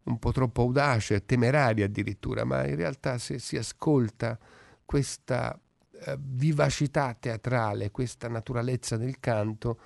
un 0.03 0.19
po' 0.19 0.31
troppo 0.31 0.61
audace, 0.61 1.25
temeraria 1.25 1.85
addirittura, 1.85 2.43
ma 2.43 2.65
in 2.65 2.75
realtà 2.75 3.17
se 3.17 3.39
si 3.39 3.57
ascolta 3.57 4.37
questa 4.85 5.59
eh, 6.05 6.17
vivacità 6.19 7.15
teatrale, 7.17 7.91
questa 7.91 8.27
naturalezza 8.27 8.97
del 8.97 9.19
canto, 9.19 9.79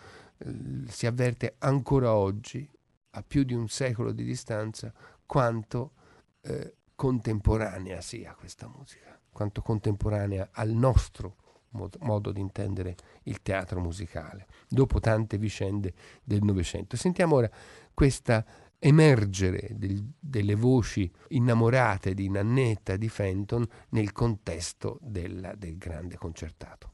si 0.87 1.05
avverte 1.05 1.55
ancora 1.59 2.13
oggi, 2.13 2.69
a 3.11 3.23
più 3.23 3.43
di 3.43 3.53
un 3.53 3.67
secolo 3.67 4.11
di 4.11 4.23
distanza, 4.23 4.93
quanto 5.25 5.93
eh, 6.41 6.75
contemporanea 6.95 8.01
sia 8.01 8.33
questa 8.33 8.67
musica, 8.67 9.19
quanto 9.31 9.61
contemporanea 9.61 10.49
al 10.51 10.69
nostro 10.69 11.35
modo, 11.69 11.97
modo 12.01 12.31
di 12.31 12.39
intendere 12.39 12.95
il 13.23 13.41
teatro 13.41 13.79
musicale, 13.79 14.47
dopo 14.67 14.99
tante 14.99 15.37
vicende 15.37 15.93
del 16.23 16.41
Novecento. 16.43 16.95
Sentiamo 16.97 17.35
ora 17.35 17.49
questa 17.93 18.45
emergere 18.79 19.69
del, 19.73 20.13
delle 20.17 20.55
voci 20.55 21.11
innamorate 21.29 22.13
di 22.13 22.29
Nannetta 22.29 22.95
di 22.95 23.09
Fenton 23.09 23.67
nel 23.89 24.13
contesto 24.13 24.97
del, 25.01 25.53
del 25.57 25.77
grande 25.77 26.15
concertato. 26.15 26.93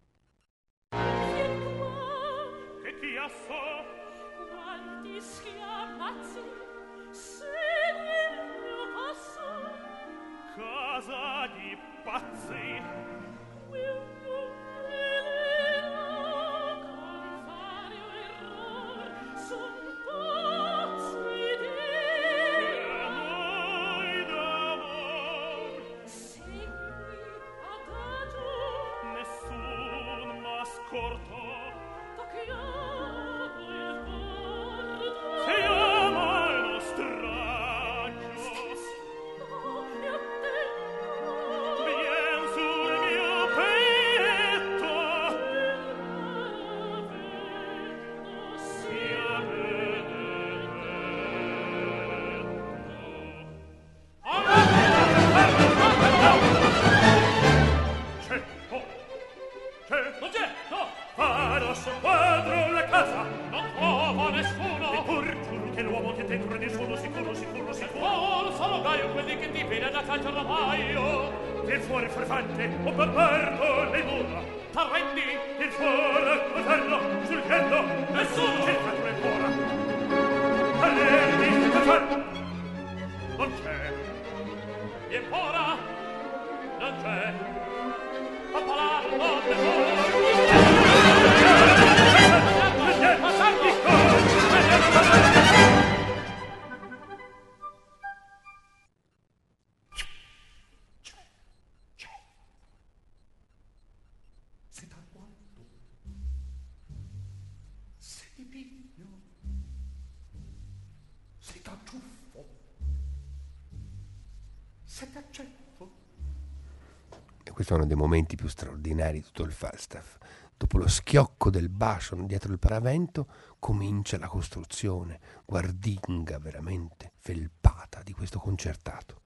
Uno 117.75 117.85
dei 117.85 117.95
momenti 117.95 118.35
più 118.35 118.47
straordinari 118.47 119.19
di 119.19 119.25
tutto 119.25 119.43
il 119.43 119.51
Falstaff. 119.51 120.17
Dopo 120.57 120.77
lo 120.77 120.87
schiocco 120.87 121.49
del 121.49 121.69
bacio 121.69 122.15
dietro 122.15 122.51
il 122.51 122.59
paravento 122.59 123.27
comincia 123.59 124.17
la 124.17 124.27
costruzione 124.27 125.19
guardinga 125.45 126.37
veramente 126.39 127.11
felpata 127.17 128.01
di 128.03 128.13
questo 128.13 128.39
concertato. 128.39 129.21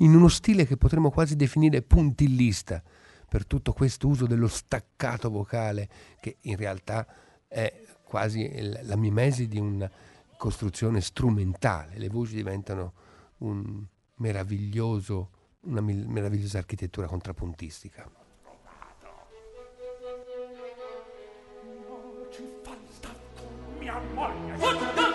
In 0.00 0.14
uno 0.14 0.28
stile 0.28 0.66
che 0.66 0.76
potremmo 0.76 1.10
quasi 1.10 1.36
definire 1.36 1.82
puntillista, 1.82 2.82
per 3.28 3.46
tutto 3.46 3.72
questo 3.72 4.08
uso 4.08 4.26
dello 4.26 4.48
staccato 4.48 5.30
vocale 5.30 5.88
che 6.20 6.38
in 6.42 6.56
realtà 6.56 7.06
è 7.46 7.84
quasi 8.04 8.50
la 8.82 8.96
mimesi 8.96 9.48
di 9.48 9.58
una 9.58 9.90
costruzione 10.36 11.00
strumentale. 11.00 11.98
Le 11.98 12.08
voci 12.08 12.34
diventano 12.34 12.92
un 13.38 13.84
una 15.60 15.80
meravigliosa 15.80 16.58
architettura 16.58 17.06
contrappuntistica. 17.06 18.10
Mia 23.78 24.00
moglie! 24.14 25.07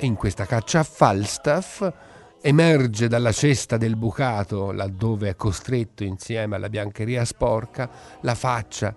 E 0.00 0.06
in 0.06 0.14
questa 0.14 0.46
caccia 0.46 0.78
a 0.78 0.84
Falstaff 0.84 1.92
emerge 2.40 3.08
dalla 3.08 3.32
cesta 3.32 3.76
del 3.76 3.96
bucato, 3.96 4.70
laddove 4.70 5.30
è 5.30 5.34
costretto 5.34 6.04
insieme 6.04 6.54
alla 6.54 6.68
biancheria 6.68 7.24
sporca, 7.24 7.90
la 8.20 8.36
faccia 8.36 8.94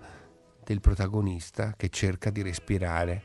del 0.64 0.80
protagonista 0.80 1.74
che 1.76 1.88
cerca 1.88 2.30
di 2.30 2.42
respirare. 2.42 3.22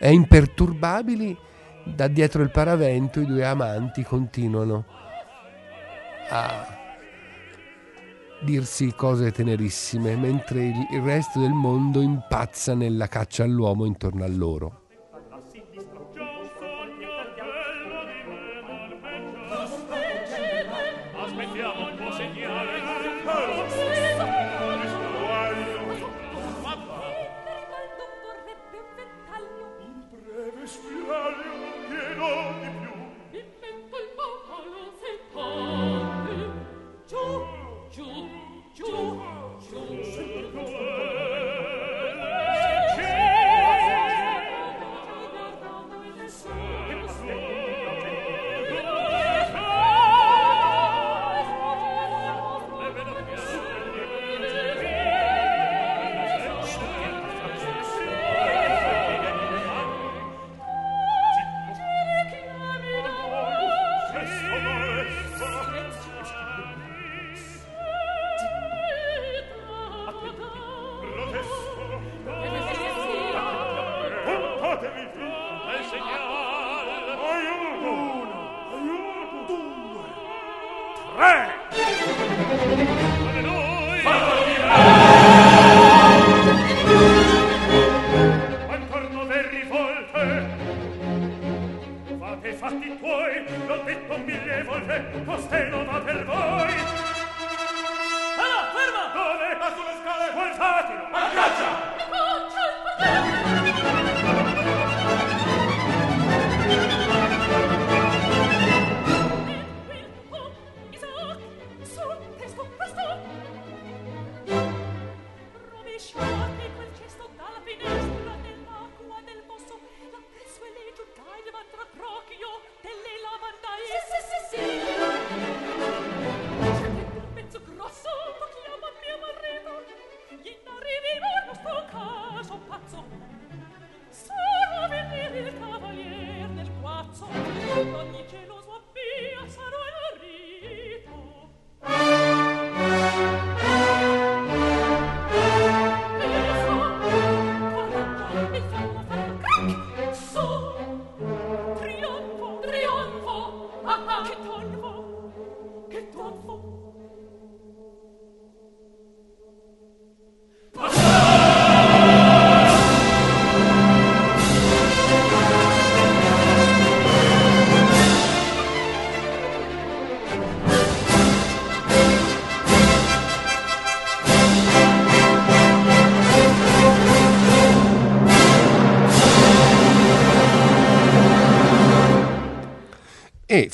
E 0.00 0.12
imperturbabili, 0.12 1.38
da 1.84 2.08
dietro 2.08 2.42
il 2.42 2.50
paravento 2.50 3.20
i 3.20 3.26
due 3.26 3.44
amanti 3.44 4.02
continuano 4.02 4.84
a 6.30 6.78
dirsi 8.42 8.92
cose 8.94 9.30
tenerissime, 9.32 10.16
mentre 10.16 10.64
il 10.64 11.00
resto 11.02 11.40
del 11.40 11.52
mondo 11.52 12.00
impazza 12.00 12.74
nella 12.74 13.06
caccia 13.06 13.44
all'uomo 13.44 13.84
intorno 13.84 14.24
a 14.24 14.28
loro. 14.28 14.79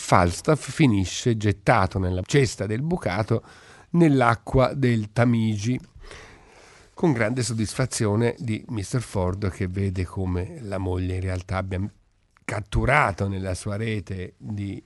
Falstaff 0.06 0.70
finisce 0.70 1.36
gettato 1.36 1.98
nella 1.98 2.22
cesta 2.24 2.64
del 2.66 2.80
bucato 2.80 3.42
nell'acqua 3.90 4.72
del 4.72 5.10
Tamigi 5.10 5.76
con 6.94 7.12
grande 7.12 7.42
soddisfazione 7.42 8.36
di 8.38 8.64
Mr. 8.68 9.00
Ford 9.00 9.50
che 9.50 9.66
vede 9.66 10.04
come 10.04 10.60
la 10.60 10.78
moglie 10.78 11.16
in 11.16 11.22
realtà 11.22 11.56
abbia 11.56 11.84
catturato 12.44 13.26
nella 13.26 13.54
sua 13.54 13.74
rete 13.74 14.34
di 14.38 14.80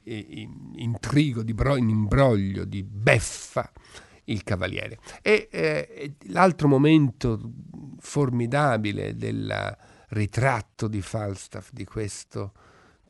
intrigo, 0.77 1.43
di 1.43 1.55
imbroglio, 1.77 2.65
di 2.65 2.83
beffa 2.83 3.71
il 4.25 4.43
cavaliere. 4.43 5.01
E 5.21 5.49
eh, 5.51 6.15
l'altro 6.29 6.67
momento 6.67 7.39
formidabile 7.99 9.15
del 9.17 9.77
ritratto 10.09 10.89
di 10.89 11.03
Falstaff 11.03 11.69
di 11.73 11.85
questo 11.85 12.55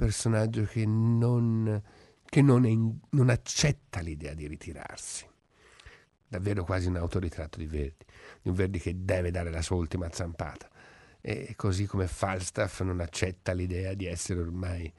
personaggio 0.00 0.64
che 0.64 0.86
non, 0.86 1.82
che 2.30 2.42
non, 2.42 2.64
in, 2.64 2.96
non 3.10 3.28
accetta 3.28 4.00
l'idea 4.00 4.32
di 4.34 4.46
ritirarsi. 4.46 5.26
Davvero 6.26 6.64
quasi 6.64 6.86
un 6.86 6.96
autoritratto 6.96 7.58
di 7.58 7.66
Verdi, 7.66 8.04
di 8.40 8.48
un 8.48 8.54
Verdi 8.54 8.78
che 8.78 9.04
deve 9.04 9.32
dare 9.32 9.50
la 9.50 9.60
sua 9.60 9.76
ultima 9.76 10.08
zampata. 10.12 10.68
E 11.20 11.54
così 11.56 11.86
come 11.86 12.06
Falstaff 12.06 12.82
non 12.82 13.00
accetta 13.00 13.52
l'idea 13.52 13.94
di 13.94 14.06
essere 14.06 14.40
ormai 14.40 14.90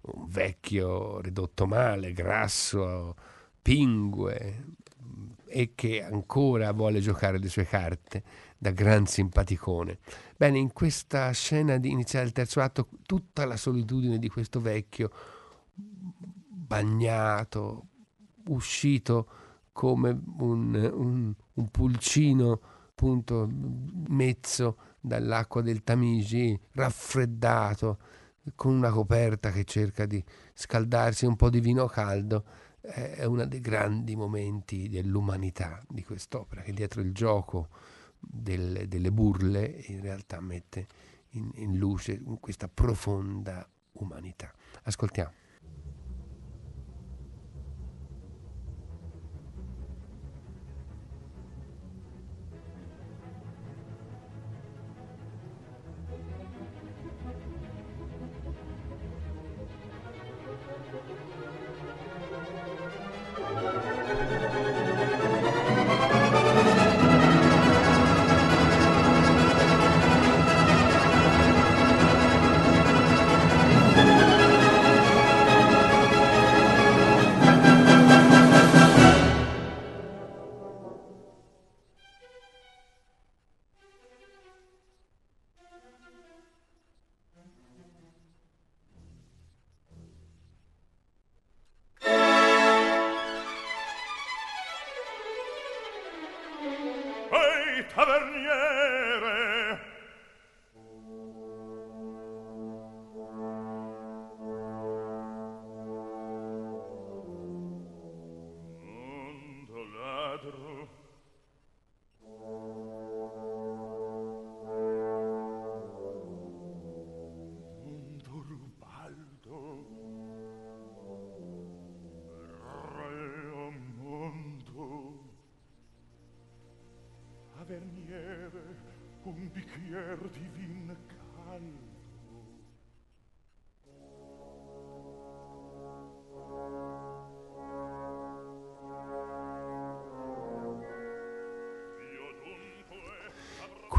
un 0.00 0.26
vecchio 0.26 1.20
ridotto 1.20 1.66
male, 1.66 2.12
grasso, 2.12 3.14
pingue, 3.62 4.64
e 5.46 5.72
che 5.76 6.02
ancora 6.02 6.72
vuole 6.72 7.00
giocare 7.00 7.38
le 7.38 7.48
sue 7.48 7.66
carte 7.66 8.22
da 8.58 8.72
gran 8.72 9.06
simpaticone. 9.06 9.98
Bene, 10.36 10.58
in 10.58 10.72
questa 10.72 11.30
scena 11.30 11.78
di 11.78 11.90
iniziale 11.90 12.24
del 12.24 12.34
terzo 12.34 12.60
atto, 12.60 12.88
tutta 13.06 13.44
la 13.44 13.56
solitudine 13.56 14.18
di 14.18 14.28
questo 14.28 14.60
vecchio 14.60 15.10
bagnato, 16.70 17.86
uscito 18.46 19.26
come 19.72 20.10
un, 20.38 20.74
un, 20.74 21.34
un 21.54 21.68
pulcino 21.68 22.60
appunto 22.90 23.48
mezzo 24.08 24.76
dall'acqua 25.00 25.62
del 25.62 25.82
Tamigi, 25.82 26.56
raffreddato, 26.72 27.98
con 28.54 28.74
una 28.74 28.90
coperta 28.90 29.50
che 29.50 29.64
cerca 29.64 30.06
di 30.06 30.22
scaldarsi, 30.54 31.26
un 31.26 31.34
po' 31.34 31.50
di 31.50 31.60
vino 31.60 31.86
caldo, 31.86 32.44
è 32.80 33.24
uno 33.24 33.46
dei 33.46 33.60
grandi 33.60 34.14
momenti 34.14 34.88
dell'umanità 34.88 35.82
di 35.88 36.04
quest'opera, 36.04 36.62
che 36.62 36.72
dietro 36.72 37.00
il 37.00 37.12
gioco 37.12 37.68
del, 38.16 38.86
delle 38.86 39.10
burle 39.10 39.64
in 39.88 40.00
realtà 40.02 40.40
mette 40.40 40.86
in, 41.30 41.50
in 41.54 41.76
luce 41.76 42.22
questa 42.38 42.68
profonda 42.68 43.68
umanità. 43.92 44.52
Ascoltiamo. 44.84 45.39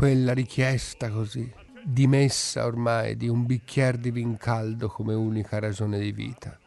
Quella 0.02 0.34
richiesta 0.34 1.12
così, 1.12 1.48
dimessa 1.84 2.66
ormai 2.66 3.16
di 3.16 3.28
un 3.28 3.46
bicchiere 3.46 4.00
di 4.00 4.10
vin 4.10 4.36
caldo 4.36 4.88
come 4.88 5.14
unica 5.14 5.60
ragione 5.60 6.00
di 6.00 6.12
vita. 6.12 6.58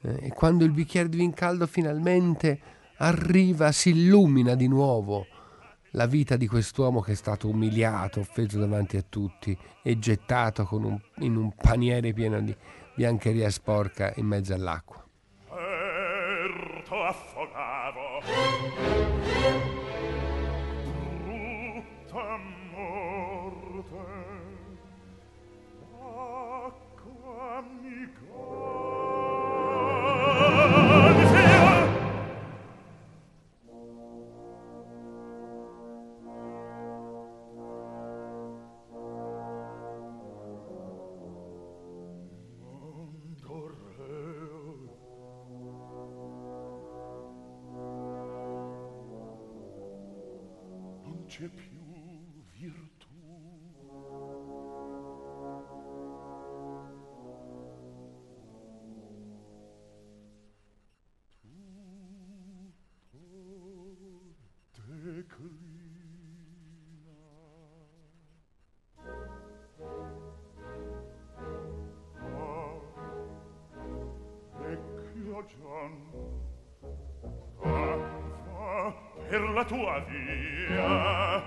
Eh, 0.00 0.26
e 0.26 0.28
quando 0.30 0.64
il 0.64 0.72
bicchiere 0.72 1.08
di 1.08 1.18
vin 1.18 1.32
caldo 1.32 1.68
finalmente 1.68 2.58
arriva, 2.96 3.70
si 3.70 3.90
illumina 3.90 4.56
di 4.56 4.66
nuovo 4.66 5.24
la 5.94 6.06
vita 6.06 6.36
di 6.36 6.46
quest'uomo 6.46 7.00
che 7.00 7.12
è 7.12 7.16
stato 7.16 7.48
umiliato, 7.48 8.20
offeso 8.20 8.58
davanti 8.58 8.96
a 8.96 9.04
tutti 9.08 9.56
e 9.82 9.98
gettato 9.98 10.68
un, 10.70 10.98
in 11.18 11.36
un 11.36 11.52
paniere 11.54 12.12
pieno 12.12 12.40
di 12.40 12.54
biancheria 12.94 13.50
sporca 13.50 14.12
in 14.16 14.26
mezzo 14.26 14.54
all'acqua. 14.54 15.02
Pianto 16.84 17.02
affogavo 17.02 18.20
ragion 75.44 75.92
va 77.60 78.94
per 79.28 79.42
la 79.50 79.64
tua 79.64 80.04
via 80.08 81.42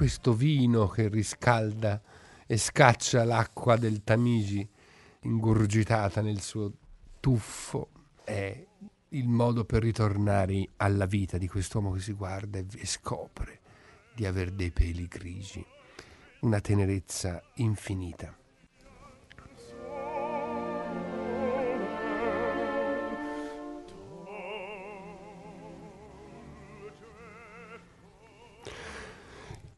Questo 0.00 0.32
vino 0.32 0.88
che 0.88 1.08
riscalda 1.08 2.00
e 2.46 2.56
scaccia 2.56 3.22
l'acqua 3.22 3.76
del 3.76 4.02
Tamigi 4.02 4.66
ingurgitata 5.24 6.22
nel 6.22 6.40
suo 6.40 6.72
tuffo 7.20 7.90
è 8.24 8.66
il 9.08 9.28
modo 9.28 9.66
per 9.66 9.82
ritornare 9.82 10.70
alla 10.76 11.04
vita 11.04 11.36
di 11.36 11.46
quest'uomo 11.46 11.90
che 11.92 12.00
si 12.00 12.12
guarda 12.14 12.56
e, 12.58 12.86
scopre 12.86 13.60
di 14.14 14.24
avere 14.24 14.54
dei 14.54 14.70
peli 14.70 15.06
grigi, 15.06 15.62
una 16.40 16.60
tenerezza 16.60 17.42
infinita. 17.56 18.39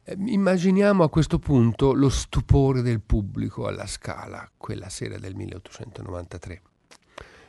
Immaginiamo 0.05 1.05
a 1.05 1.09
questo 1.09 1.39
punto 1.39 1.93
lo 1.93 2.09
stupore 2.09 2.81
del 2.81 2.99
pubblico 2.99 3.67
alla 3.67 3.87
Scala 3.87 4.51
quella 4.57 4.89
sera 4.89 5.17
del 5.17 5.33
1893, 5.33 6.61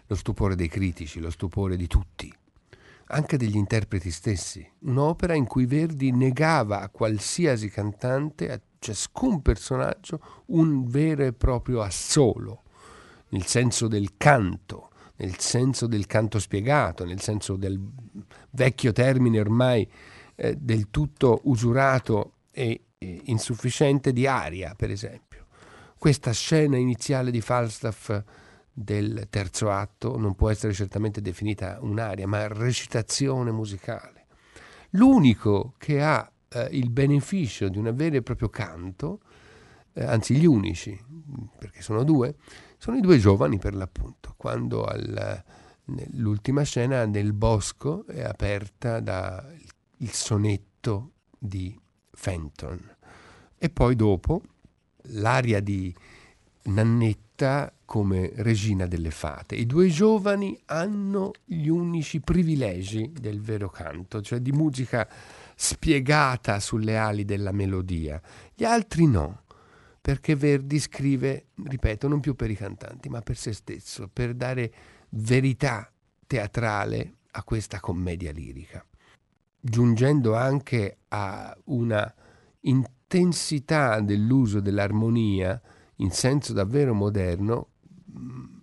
lo 0.07 0.15
stupore 0.15 0.55
dei 0.55 0.69
critici, 0.69 1.19
lo 1.19 1.31
stupore 1.31 1.77
di 1.77 1.89
tutti, 1.89 2.33
anche 3.07 3.37
degli 3.37 3.57
interpreti 3.57 4.13
stessi, 4.13 4.65
un'opera 4.83 5.35
in 5.35 5.47
cui 5.47 5.67
Verdi 5.67 6.13
negava 6.13 6.81
a 6.81 6.91
qualsiasi 6.91 7.69
cantante, 7.71 8.53
a 8.53 8.61
ciascun 8.79 9.43
personaggio, 9.43 10.45
un 10.47 10.85
vero 10.87 11.25
e 11.25 11.33
proprio 11.33 11.83
assolo, 11.83 12.63
nel 13.31 13.47
senso 13.47 13.89
del 13.89 14.11
canto, 14.17 14.91
nel 15.17 15.41
senso 15.41 15.89
del 15.89 16.07
canto 16.07 16.39
spiegato, 16.39 17.05
nel 17.05 17.21
senso 17.21 17.57
del 17.57 17.81
vecchio 18.51 18.93
termine 18.93 19.41
ormai 19.41 19.91
eh, 20.37 20.57
del 20.57 20.89
tutto 20.91 21.41
usurato 21.45 22.34
e 22.55 22.85
insufficiente 23.25 24.13
di 24.13 24.27
aria, 24.27 24.75
per 24.75 24.91
esempio. 24.91 25.47
Questa 25.99 26.33
scena 26.33 26.77
iniziale 26.77 27.31
di 27.31 27.41
Falstaff 27.41 28.23
del 28.73 29.27
terzo 29.31 29.71
atto 29.71 30.17
non 30.17 30.35
può 30.35 30.51
essere 30.51 30.73
certamente 30.73 31.21
definita 31.21 31.79
un'aria, 31.81 32.27
ma 32.27 32.47
recitazione 32.47 33.51
musicale. 33.51 34.27
L'unico 34.91 35.75
che 35.79 36.03
ha 36.03 36.31
eh, 36.49 36.69
il 36.73 36.91
beneficio 36.91 37.69
di 37.69 37.79
un 37.79 37.93
vero 37.95 38.17
e 38.17 38.23
proprio 38.23 38.49
canto, 38.49 39.21
eh, 39.93 40.05
anzi 40.05 40.37
gli 40.37 40.47
unici, 40.47 40.99
perché 41.59 41.83
sono 41.83 42.05
due, 42.05 42.37
sono 42.79 42.97
i 42.97 43.01
due 43.01 43.19
giovani 43.19 43.59
per 43.59 43.75
l'appunto, 43.75 44.35
quando 44.37 44.85
al, 44.85 45.43
l'ultima 46.13 46.63
scena 46.63 47.07
nel 47.07 47.33
bosco 47.33 48.07
è 48.07 48.23
aperta 48.23 49.01
dal 49.01 49.57
sonetto 50.11 51.13
di 51.39 51.79
Fenton. 52.15 52.97
E 53.59 53.71
poi 53.71 53.97
dopo 53.97 54.43
l'aria 55.09 55.61
di 55.61 55.95
Nannetta 56.65 57.73
come 57.85 58.33
regina 58.37 58.87
delle 58.87 59.11
fate. 59.11 59.55
I 59.55 59.67
due 59.67 59.89
giovani 59.89 60.59
hanno 60.67 61.33
gli 61.45 61.69
unici 61.69 62.21
privilegi 62.21 63.13
del 63.13 63.41
vero 63.41 63.69
canto, 63.69 64.23
cioè 64.23 64.41
di 64.41 64.53
musica 64.53 65.09
spiegata 65.55 66.61
sulle 66.61 66.97
ali 66.97 67.25
della 67.25 67.53
melodia. 67.53 68.21
Gli 68.55 68.65
altri 68.65 69.07
no, 69.07 69.43
perché 70.01 70.35
Verdi 70.35 70.79
scrive, 70.79 71.47
ripeto, 71.63 72.09
non 72.09 72.21
più 72.21 72.35
per 72.35 72.51
i 72.51 72.57
cantanti, 72.57 73.09
ma 73.09 73.21
per 73.21 73.37
se 73.37 73.53
stesso, 73.53 74.09
per 74.13 74.35
dare 74.35 74.73
verità 75.11 75.91
teatrale 76.27 77.15
a 77.33 77.43
questa 77.43 77.81
commedia 77.81 78.33
lirica, 78.33 78.85
giungendo 79.67 80.37
anche 80.37 80.99
a 81.09 81.57
una 81.65 82.15
intensità 82.61 84.01
dell'uso 84.01 84.61
dell'armonia 84.61 85.59
in 85.97 86.11
senso 86.11 86.53
davvero 86.53 86.93
moderno, 86.93 87.69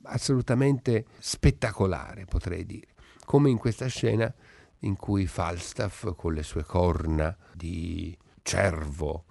assolutamente 0.03 1.05
spettacolare, 1.17 2.25
potrei 2.25 2.67
dire, 2.67 2.89
come 3.25 3.49
in 3.49 3.57
questa 3.57 3.87
scena 3.87 4.31
in 4.81 4.95
cui 4.95 5.25
Falstaff 5.25 6.13
con 6.15 6.33
le 6.33 6.43
sue 6.43 6.63
corna 6.63 7.35
di 7.55 8.15
cervo 8.43 9.25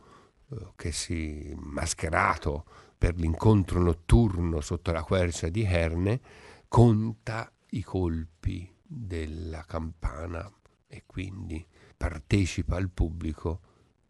eh, 0.51 0.73
che 0.75 0.91
si 0.91 1.55
mascherato 1.57 2.65
per 2.99 3.15
l'incontro 3.15 3.81
notturno 3.81 4.61
sotto 4.61 4.91
la 4.91 5.05
quercia 5.05 5.49
di 5.49 5.63
Herne 5.63 6.21
conta 6.67 7.51
i 7.71 7.83
colpi 7.83 8.73
della 8.83 9.65
campana 9.65 10.51
e 10.93 11.05
quindi 11.07 11.65
partecipa 11.97 12.75
al 12.75 12.91
pubblico 12.91 13.61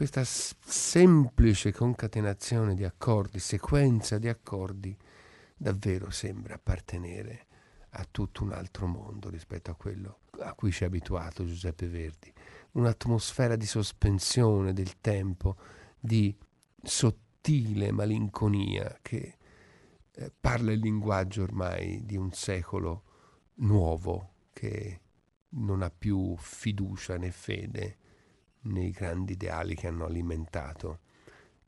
questa 0.10 0.24
semplice 0.24 1.74
concatenazione 1.74 2.76
di 2.76 2.86
accordi, 2.86 3.40
sequenza 3.40 4.18
di 4.18 4.30
accordi, 4.30 4.98
davvero 5.54 6.12
sembra 6.12 6.56
appartenere 6.56 7.48
a 7.90 8.08
tutto 8.10 8.44
un 8.44 8.54
altro 8.54 8.88
mondo 8.88 9.30
rispetto 9.30 9.70
a 9.70 9.76
quello 9.76 10.20
a 10.40 10.54
cui 10.54 10.72
ci 10.72 10.84
è 10.84 10.86
abituato 10.86 11.46
Giuseppe 11.46 11.90
Verdi. 11.90 12.34
Un'atmosfera 12.72 13.58
di 13.58 13.66
sospensione 13.66 14.72
del 14.72 15.02
tempo, 15.02 15.58
di 16.00 16.34
sottile 16.82 17.92
malinconia 17.92 19.00
che 19.02 19.38
eh, 20.10 20.32
parla 20.40 20.72
il 20.72 20.80
linguaggio 20.80 21.44
ormai 21.44 22.06
di 22.06 22.16
un 22.16 22.32
secolo 22.32 23.04
nuovo 23.56 24.36
che 24.54 25.02
non 25.50 25.82
ha 25.82 25.90
più 25.90 26.34
fiducia 26.38 27.18
né 27.18 27.32
fede 27.32 27.98
nei 28.62 28.92
grandi 28.92 29.34
ideali 29.34 29.76
che 29.76 29.88
hanno 29.88 30.06
alimentato 30.06 31.00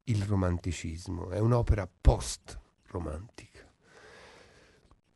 il 0.05 0.23
romanticismo. 0.23 1.29
È 1.29 1.39
un'opera 1.39 1.87
post-romantica. 2.01 3.67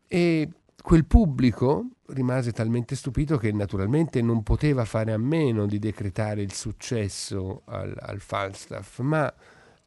E 0.07 0.49
quel 0.81 1.05
pubblico 1.05 1.87
rimase 2.07 2.51
talmente 2.51 2.95
stupito 2.95 3.37
che 3.37 3.51
naturalmente 3.51 4.21
non 4.21 4.43
poteva 4.43 4.85
fare 4.85 5.13
a 5.13 5.17
meno 5.17 5.65
di 5.65 5.79
decretare 5.79 6.41
il 6.41 6.53
successo 6.53 7.63
al, 7.65 7.95
al 7.99 8.19
Falstaff, 8.19 8.99
ma 8.99 9.33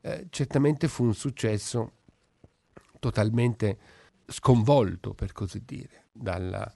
eh, 0.01 0.27
certamente 0.31 0.89
fu 0.89 1.05
un 1.05 1.15
successo 1.15 1.93
totalmente 2.99 3.79
sconvolto, 4.27 5.15
per 5.15 5.33
così 5.33 5.63
dire, 5.65 6.07
dalla, 6.13 6.73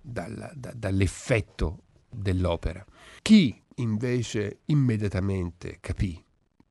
dalla, 0.00 0.50
da, 0.54 0.72
dall'effetto 0.74 1.82
dell'opera. 2.08 2.84
Chi 3.22 3.62
invece 3.80 4.60
immediatamente 4.66 5.78
capì 5.80 6.22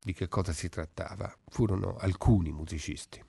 di 0.01 0.13
che 0.13 0.27
cosa 0.27 0.53
si 0.53 0.69
trattava 0.69 1.31
furono 1.47 1.97
alcuni 1.97 2.51
musicisti, 2.51 3.21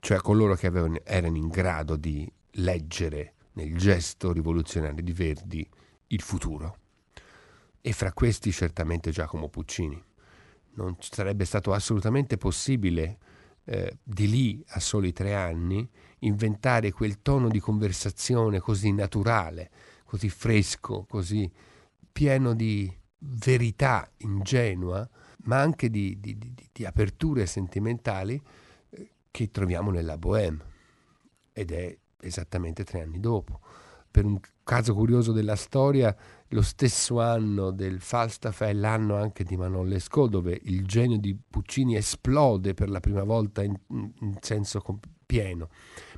cioè 0.00 0.18
coloro 0.18 0.54
che 0.54 0.66
avevano, 0.66 0.98
erano 1.04 1.36
in 1.36 1.48
grado 1.48 1.96
di 1.96 2.30
leggere 2.52 3.34
nel 3.52 3.76
gesto 3.76 4.32
rivoluzionario 4.32 5.02
di 5.02 5.12
Verdi 5.12 5.68
il 6.08 6.22
futuro. 6.22 6.78
E 7.80 7.92
fra 7.92 8.12
questi 8.12 8.52
certamente 8.52 9.10
Giacomo 9.10 9.48
Puccini. 9.48 10.02
Non 10.74 10.96
sarebbe 11.00 11.44
stato 11.44 11.72
assolutamente 11.72 12.36
possibile 12.36 13.18
eh, 13.64 13.98
di 14.02 14.28
lì 14.28 14.64
a 14.68 14.80
soli 14.80 15.12
tre 15.12 15.34
anni 15.34 15.88
inventare 16.20 16.92
quel 16.92 17.20
tono 17.20 17.48
di 17.48 17.58
conversazione 17.58 18.60
così 18.60 18.92
naturale, 18.92 19.70
così 20.04 20.28
fresco, 20.28 21.04
così 21.08 21.50
pieno 22.18 22.52
di 22.52 22.92
verità 23.18 24.10
ingenua, 24.16 25.08
ma 25.44 25.60
anche 25.60 25.88
di, 25.88 26.18
di, 26.18 26.36
di, 26.36 26.52
di 26.72 26.84
aperture 26.84 27.46
sentimentali 27.46 28.42
eh, 28.90 29.10
che 29.30 29.52
troviamo 29.52 29.92
nella 29.92 30.18
Bohème. 30.18 30.58
Ed 31.52 31.70
è 31.70 31.96
esattamente 32.20 32.82
tre 32.82 33.02
anni 33.02 33.20
dopo. 33.20 33.60
Per 34.10 34.24
un 34.24 34.40
caso 34.64 34.94
curioso 34.94 35.30
della 35.30 35.54
storia, 35.54 36.12
lo 36.48 36.62
stesso 36.62 37.20
anno 37.20 37.70
del 37.70 38.00
Falstaff 38.00 38.64
è 38.64 38.72
l'anno 38.72 39.14
anche 39.14 39.44
di 39.44 39.56
Manon 39.56 39.86
Lescaut, 39.86 40.28
dove 40.28 40.58
il 40.64 40.84
genio 40.86 41.18
di 41.18 41.38
Puccini 41.48 41.94
esplode 41.94 42.74
per 42.74 42.90
la 42.90 42.98
prima 42.98 43.22
volta 43.22 43.62
in, 43.62 43.78
in 43.90 44.38
senso 44.40 44.82
pieno 45.24 45.68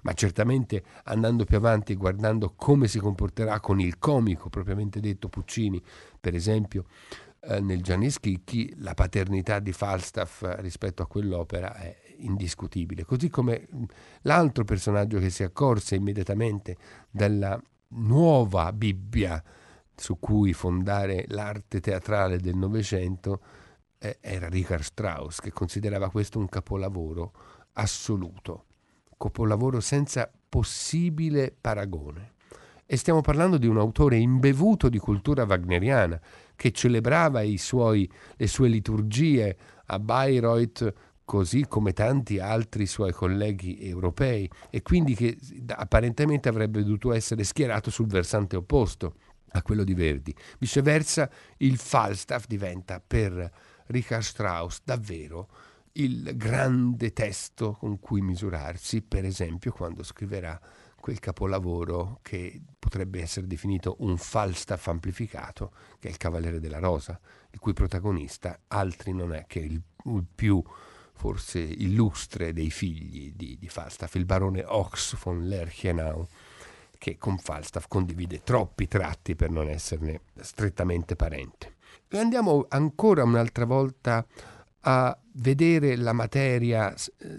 ma 0.02 0.12
certamente 0.12 0.82
andando 1.04 1.44
più 1.44 1.56
avanti 1.56 1.92
e 1.92 1.96
guardando 1.96 2.52
come 2.54 2.88
si 2.88 2.98
comporterà 2.98 3.60
con 3.60 3.80
il 3.80 3.98
comico 3.98 4.48
propriamente 4.48 5.00
detto 5.00 5.28
Puccini, 5.28 5.82
per 6.20 6.34
esempio 6.34 6.84
eh, 7.40 7.60
nel 7.60 7.82
Gianni 7.82 8.10
Schicchi, 8.10 8.74
la 8.78 8.94
paternità 8.94 9.60
di 9.60 9.72
Falstaff 9.72 10.44
rispetto 10.58 11.02
a 11.02 11.06
quell'opera 11.06 11.74
è 11.74 11.96
indiscutibile, 12.18 13.04
così 13.04 13.30
come 13.30 13.66
l'altro 14.22 14.64
personaggio 14.64 15.18
che 15.18 15.30
si 15.30 15.42
accorse 15.42 15.94
immediatamente 15.94 16.76
della 17.10 17.60
nuova 17.88 18.72
Bibbia 18.72 19.42
su 19.96 20.18
cui 20.18 20.52
fondare 20.52 21.24
l'arte 21.28 21.80
teatrale 21.80 22.38
del 22.38 22.56
Novecento 22.56 23.40
eh, 23.98 24.18
era 24.20 24.48
Richard 24.48 24.82
Strauss, 24.82 25.40
che 25.40 25.52
considerava 25.52 26.10
questo 26.10 26.38
un 26.38 26.48
capolavoro 26.48 27.32
assoluto 27.72 28.64
capolavoro 29.20 29.80
senza 29.80 30.30
possibile 30.48 31.54
paragone. 31.60 32.32
E 32.86 32.96
stiamo 32.96 33.20
parlando 33.20 33.58
di 33.58 33.66
un 33.66 33.78
autore 33.78 34.16
imbevuto 34.16 34.88
di 34.88 34.98
cultura 34.98 35.44
wagneriana, 35.44 36.18
che 36.56 36.72
celebrava 36.72 37.42
suoi, 37.56 38.10
le 38.36 38.46
sue 38.46 38.68
liturgie 38.68 39.56
a 39.86 39.98
Bayreuth 39.98 40.92
così 41.24 41.66
come 41.68 41.92
tanti 41.92 42.40
altri 42.40 42.86
suoi 42.86 43.12
colleghi 43.12 43.78
europei 43.86 44.50
e 44.68 44.82
quindi 44.82 45.14
che 45.14 45.38
apparentemente 45.68 46.48
avrebbe 46.48 46.82
dovuto 46.82 47.12
essere 47.12 47.44
schierato 47.44 47.88
sul 47.90 48.08
versante 48.08 48.56
opposto 48.56 49.14
a 49.52 49.62
quello 49.62 49.84
di 49.84 49.94
Verdi. 49.94 50.34
Viceversa 50.58 51.30
il 51.58 51.78
Falstaff 51.78 52.46
diventa 52.48 53.00
per 53.04 53.48
Richard 53.86 54.22
Strauss 54.22 54.80
davvero 54.82 55.48
il 55.92 56.36
grande 56.36 57.12
testo 57.12 57.72
con 57.72 57.98
cui 57.98 58.20
misurarsi, 58.20 59.02
per 59.02 59.24
esempio 59.24 59.72
quando 59.72 60.02
scriverà 60.02 60.60
quel 61.00 61.18
capolavoro 61.18 62.18
che 62.22 62.60
potrebbe 62.78 63.20
essere 63.20 63.46
definito 63.46 63.96
un 64.00 64.18
Falstaff 64.18 64.86
amplificato, 64.88 65.72
che 65.98 66.08
è 66.08 66.10
il 66.10 66.18
Cavaliere 66.18 66.60
della 66.60 66.78
Rosa, 66.78 67.18
il 67.50 67.58
cui 67.58 67.72
protagonista 67.72 68.60
altri 68.68 69.12
non 69.12 69.32
è 69.32 69.46
che 69.46 69.60
il, 69.60 69.80
il 70.04 70.26
più 70.32 70.62
forse 71.14 71.58
illustre 71.58 72.52
dei 72.52 72.70
figli 72.70 73.32
di, 73.34 73.58
di, 73.58 73.68
Falstaff, 73.68 74.14
il 74.14 74.24
barone 74.24 74.64
Ox 74.64 75.22
von 75.22 75.46
Lerchenau, 75.46 76.26
che 76.96 77.18
con 77.18 77.38
Falstaff 77.38 77.86
condivide 77.88 78.42
troppi 78.42 78.86
tratti 78.86 79.34
per 79.34 79.50
non 79.50 79.68
esserne 79.68 80.22
strettamente 80.40 81.16
parente. 81.16 81.76
E 82.08 82.18
andiamo 82.18 82.66
ancora 82.68 83.22
un'altra 83.22 83.64
volta 83.64 84.26
a 84.82 85.16
vedere 85.34 85.96
la 85.96 86.12
materia 86.12 86.92
eh, 86.92 86.96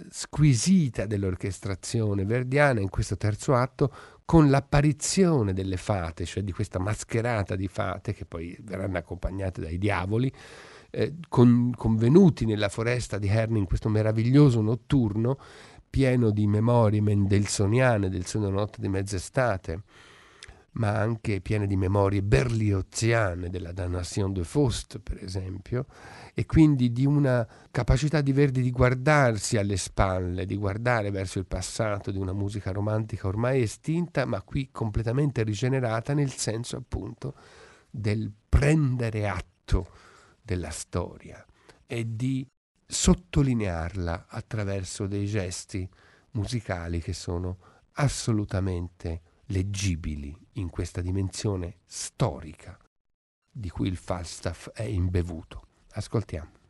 squisita 0.10 1.06
dell'orchestrazione 1.06 2.26
verdiana 2.26 2.80
in 2.80 2.90
questo 2.90 3.18
terzo 3.18 3.56
atto 3.56 3.94
con 4.26 4.50
l'apparizione 4.50 5.54
delle 5.54 5.78
fate, 5.78 6.26
cioè 6.26 6.44
di 6.44 6.52
questa 6.52 6.80
mascherata 6.80 7.56
di 7.56 7.68
fate 7.68 8.14
che 8.14 8.26
poi 8.26 8.56
verranno 8.62 8.98
accompagnate 8.98 9.60
dai 9.60 9.78
diavoli, 9.78 10.32
eh, 10.90 11.16
con, 11.28 11.74
convenuti 11.76 12.46
nella 12.46 12.70
foresta 12.70 13.18
di 13.18 13.28
Herne 13.28 13.60
in 13.60 13.66
questo 13.66 13.90
meraviglioso 13.90 14.62
notturno 14.62 15.38
pieno 15.90 16.30
di 16.32 16.48
memorie 16.48 17.02
mendelsoniane 17.02 18.10
del 18.10 18.26
sogno 18.26 18.50
notte 18.50 18.80
di 18.80 18.88
mezz'estate 18.88 19.84
ma 20.74 20.98
anche 20.98 21.42
piene 21.42 21.68
di 21.68 21.76
memorie 21.76 22.24
berlioziane 22.24 23.50
della 23.50 23.74
Damnation 23.74 24.32
de 24.32 24.44
Faust, 24.44 25.00
per 25.00 25.22
esempio, 25.22 25.86
e 26.34 26.46
quindi 26.46 26.92
di 26.92 27.06
una 27.06 27.46
capacità 27.70 28.22
di 28.22 28.32
Verdi 28.32 28.62
di 28.62 28.72
guardarsi 28.72 29.58
alle 29.58 29.76
spalle, 29.76 30.46
di 30.46 30.56
guardare 30.56 31.12
verso 31.12 31.40
il 31.40 31.46
passato 31.46 32.10
di 32.12 32.18
una 32.18 32.34
musica 32.34 32.72
romantica 32.72 33.28
ormai 33.28 33.62
estinta, 33.62 34.26
ma 34.26 34.42
qui 34.44 34.70
completamente 34.72 35.44
rigenerata 35.44 36.14
nel 36.14 36.32
senso 36.32 36.78
appunto 36.78 37.36
del 37.90 38.32
prendere 38.48 39.28
atto 39.28 39.90
della 40.42 40.70
storia 40.70 41.46
e 41.86 42.16
di 42.16 42.48
sottolinearla 42.86 44.28
attraverso 44.30 45.08
dei 45.08 45.26
gesti 45.26 45.88
musicali 46.32 47.02
che 47.02 47.14
sono 47.14 47.58
assolutamente 47.94 49.22
leggibili 49.52 50.36
in 50.54 50.70
questa 50.70 51.02
dimensione 51.02 51.80
storica 51.86 52.78
di 53.50 53.70
cui 53.70 53.90
il 53.90 53.98
Falstaff 53.98 54.70
è 54.70 54.84
imbevuto. 54.84 55.68
Ascoltiamo. 55.92 56.61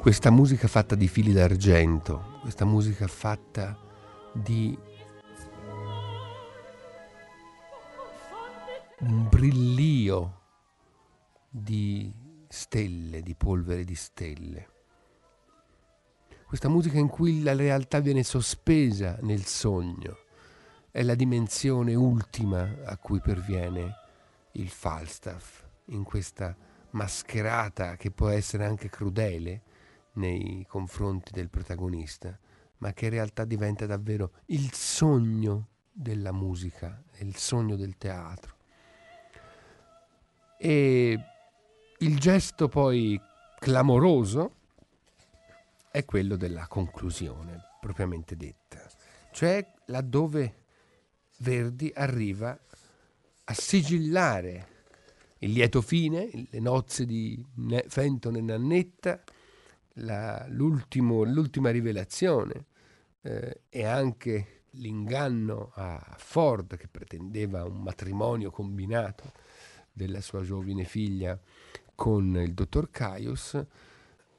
Questa 0.00 0.30
musica 0.30 0.68
fatta 0.68 0.94
di 0.94 1.08
fili 1.08 1.32
d'argento, 1.32 2.38
questa 2.40 2.64
musica 2.64 3.06
fatta 3.06 3.76
di 4.32 4.78
un 9.00 9.28
brillio 9.28 10.40
di 11.48 12.12
stelle, 12.48 13.22
di 13.22 13.34
polvere 13.34 13.84
di 13.84 13.94
stelle. 13.94 14.68
Questa 16.46 16.68
musica 16.68 16.98
in 16.98 17.08
cui 17.08 17.42
la 17.42 17.54
realtà 17.54 18.00
viene 18.00 18.22
sospesa 18.22 19.18
nel 19.20 19.44
sogno 19.44 20.18
è 20.90 21.02
la 21.02 21.14
dimensione 21.14 21.94
ultima 21.94 22.76
a 22.84 22.96
cui 22.96 23.20
perviene 23.20 23.94
il 24.52 24.68
Falstaff 24.68 25.64
in 25.86 26.04
questa 26.04 26.56
mascherata 26.90 27.96
che 27.96 28.10
può 28.10 28.28
essere 28.28 28.64
anche 28.64 28.88
crudele 28.88 29.62
nei 30.18 30.66
confronti 30.68 31.32
del 31.32 31.48
protagonista, 31.48 32.38
ma 32.78 32.92
che 32.92 33.06
in 33.06 33.12
realtà 33.12 33.44
diventa 33.44 33.86
davvero 33.86 34.32
il 34.46 34.72
sogno 34.72 35.68
della 35.90 36.32
musica, 36.32 37.02
il 37.18 37.36
sogno 37.36 37.76
del 37.76 37.96
teatro. 37.96 38.56
E 40.58 41.18
il 41.98 42.18
gesto 42.18 42.68
poi 42.68 43.20
clamoroso 43.58 44.54
è 45.90 46.04
quello 46.04 46.36
della 46.36 46.66
conclusione, 46.66 47.60
propriamente 47.80 48.36
detta, 48.36 48.86
cioè 49.32 49.66
laddove 49.86 50.54
Verdi 51.38 51.92
arriva 51.94 52.58
a 53.44 53.54
sigillare 53.54 54.76
il 55.38 55.52
lieto 55.52 55.80
fine, 55.80 56.28
le 56.50 56.60
nozze 56.60 57.06
di 57.06 57.44
Fenton 57.86 58.36
e 58.36 58.40
Nannetta, 58.40 59.22
la, 59.98 60.44
l'ultima 60.48 61.70
rivelazione 61.70 62.66
eh, 63.22 63.62
e 63.68 63.84
anche 63.84 64.62
l'inganno 64.72 65.72
a 65.74 66.14
Ford 66.18 66.76
che 66.76 66.88
pretendeva 66.88 67.64
un 67.64 67.82
matrimonio 67.82 68.50
combinato 68.50 69.32
della 69.92 70.20
sua 70.20 70.42
giovine 70.42 70.84
figlia 70.84 71.38
con 71.94 72.36
il 72.36 72.54
dottor 72.54 72.90
Caius 72.90 73.60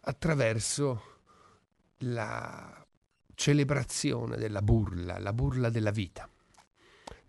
attraverso 0.02 1.04
la 2.00 2.86
celebrazione 3.36 4.38
della 4.38 4.62
burla, 4.62 5.20
la 5.20 5.34
burla 5.34 5.70
della 5.70 5.92
vita. 5.92 6.30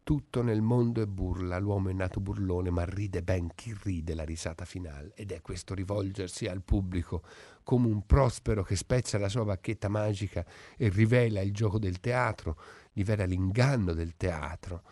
Tutto 0.03 0.42
nel 0.42 0.62
mondo 0.62 1.03
è 1.03 1.07
burla, 1.07 1.59
l'uomo 1.59 1.90
è 1.90 1.92
nato 1.92 2.20
burlone, 2.20 2.70
ma 2.70 2.84
ride 2.84 3.22
ben 3.22 3.55
chi 3.55 3.76
ride 3.82 4.14
la 4.14 4.24
risata 4.24 4.64
finale. 4.64 5.12
Ed 5.14 5.30
è 5.30 5.40
questo 5.40 5.74
rivolgersi 5.74 6.46
al 6.46 6.62
pubblico 6.62 7.22
come 7.62 7.86
un 7.86 8.05
prospero 8.07 8.62
che 8.62 8.76
spezza 8.76 9.18
la 9.18 9.28
sua 9.28 9.44
bacchetta 9.44 9.88
magica 9.88 10.44
e 10.76 10.88
rivela 10.88 11.40
il 11.40 11.53
gioco 11.53 11.78
del 11.78 12.01
teatro, 12.01 12.59
rivela 12.94 13.24
l'inganno 13.24 13.92
del 13.92 14.16
teatro, 14.16 14.82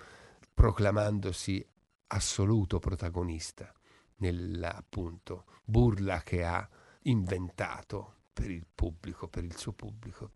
proclamandosi 0.55 1.67
assoluto 2.09 2.79
protagonista 2.79 3.73
nella 4.17 4.75
appunto 4.75 5.45
burla 5.65 6.23
che 6.23 6.45
ha 6.45 6.69
inventato 7.03 8.15
per 8.33 8.51
il 8.51 8.67
pubblico, 8.73 9.29
per 9.29 9.45
il 9.45 9.57
suo 9.57 9.73
pubblico, 9.73 10.33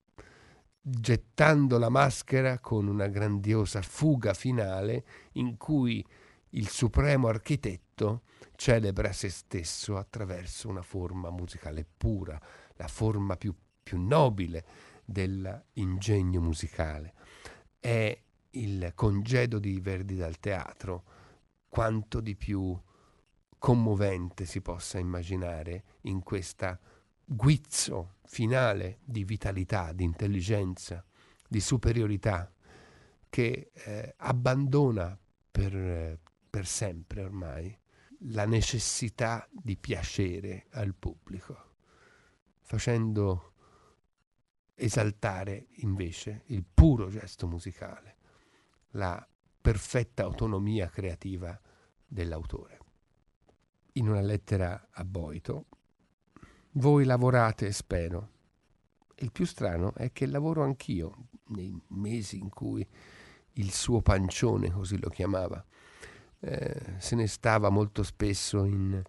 gettando 0.85 1.79
la 1.79 1.89
maschera 1.89 2.59
con 2.59 2.89
una 2.89 3.07
grandiosa 3.07 3.81
fuga 3.83 4.35
finale 4.35 5.05
in 5.33 5.57
cui 5.57 6.05
il 6.51 6.69
supremo 6.69 7.29
architetto 7.29 8.23
celebra 8.57 9.13
se 9.13 9.29
stesso 9.31 9.97
attraverso 9.97 10.69
una 10.69 10.83
forma 10.83 11.31
musicale 11.31 11.87
pura, 11.97 12.39
la 12.75 12.89
forma 12.89 13.37
più, 13.37 13.55
più 13.83 14.01
nobile 14.01 14.65
dell'ingegno 15.05 16.41
musicale. 16.41 17.15
È 17.79 18.21
il 18.51 18.93
congedo 18.95 19.59
di 19.59 19.81
Verdi 19.81 20.17
dal 20.17 20.39
teatro 20.41 21.05
quanto 21.69 22.21
di 22.21 22.35
più 22.35 22.79
commovente 23.59 24.45
si 24.45 24.61
possa 24.61 24.99
immaginare 24.99 25.85
in 26.03 26.23
questa 26.23 26.79
guizzo 27.35 28.17
finale 28.25 29.01
di 29.05 29.25
vitalità, 29.25 29.93
di 29.93 30.05
intelligenza, 30.05 31.05
di 31.49 31.61
superiorità 31.61 32.53
che 33.29 33.71
eh, 33.73 34.15
abbandona 34.19 35.19
per, 35.51 36.19
per 36.49 36.67
sempre 36.67 37.23
ormai 37.23 37.79
la 38.27 38.47
necessità 38.47 39.49
di 39.51 39.77
piacere 39.77 40.67
al 40.73 40.95
pubblico, 40.95 41.75
facendo 42.61 43.53
esaltare 44.75 45.69
invece 45.77 46.43
il 46.47 46.65
puro 46.65 47.09
gesto 47.09 47.47
musicale, 47.47 48.17
la 48.91 49.27
perfetta 49.61 50.25
autonomia 50.25 50.89
creativa 50.89 51.59
dell'autore. 52.07 52.79
In 53.93 54.09
una 54.09 54.21
lettera 54.21 54.89
a 54.91 55.05
Boito, 55.05 55.67
voi 56.73 57.05
lavorate, 57.05 57.73
spero. 57.73 58.29
Il 59.17 59.33
più 59.33 59.45
strano 59.45 59.95
è 59.95 60.13
che 60.13 60.27
lavoro 60.27 60.63
anch'io, 60.63 61.29
nei 61.49 61.79
mesi 61.89 62.39
in 62.39 62.49
cui 62.49 62.87
il 63.55 63.73
suo 63.73 64.01
pancione, 64.01 64.71
così 64.71 64.99
lo 64.99 65.09
chiamava, 65.09 65.65
eh, 66.41 66.95
se 66.99 67.15
ne 67.15 67.27
stava 67.27 67.69
molto 67.69 68.03
spesso 68.03 68.65
in, 68.65 69.01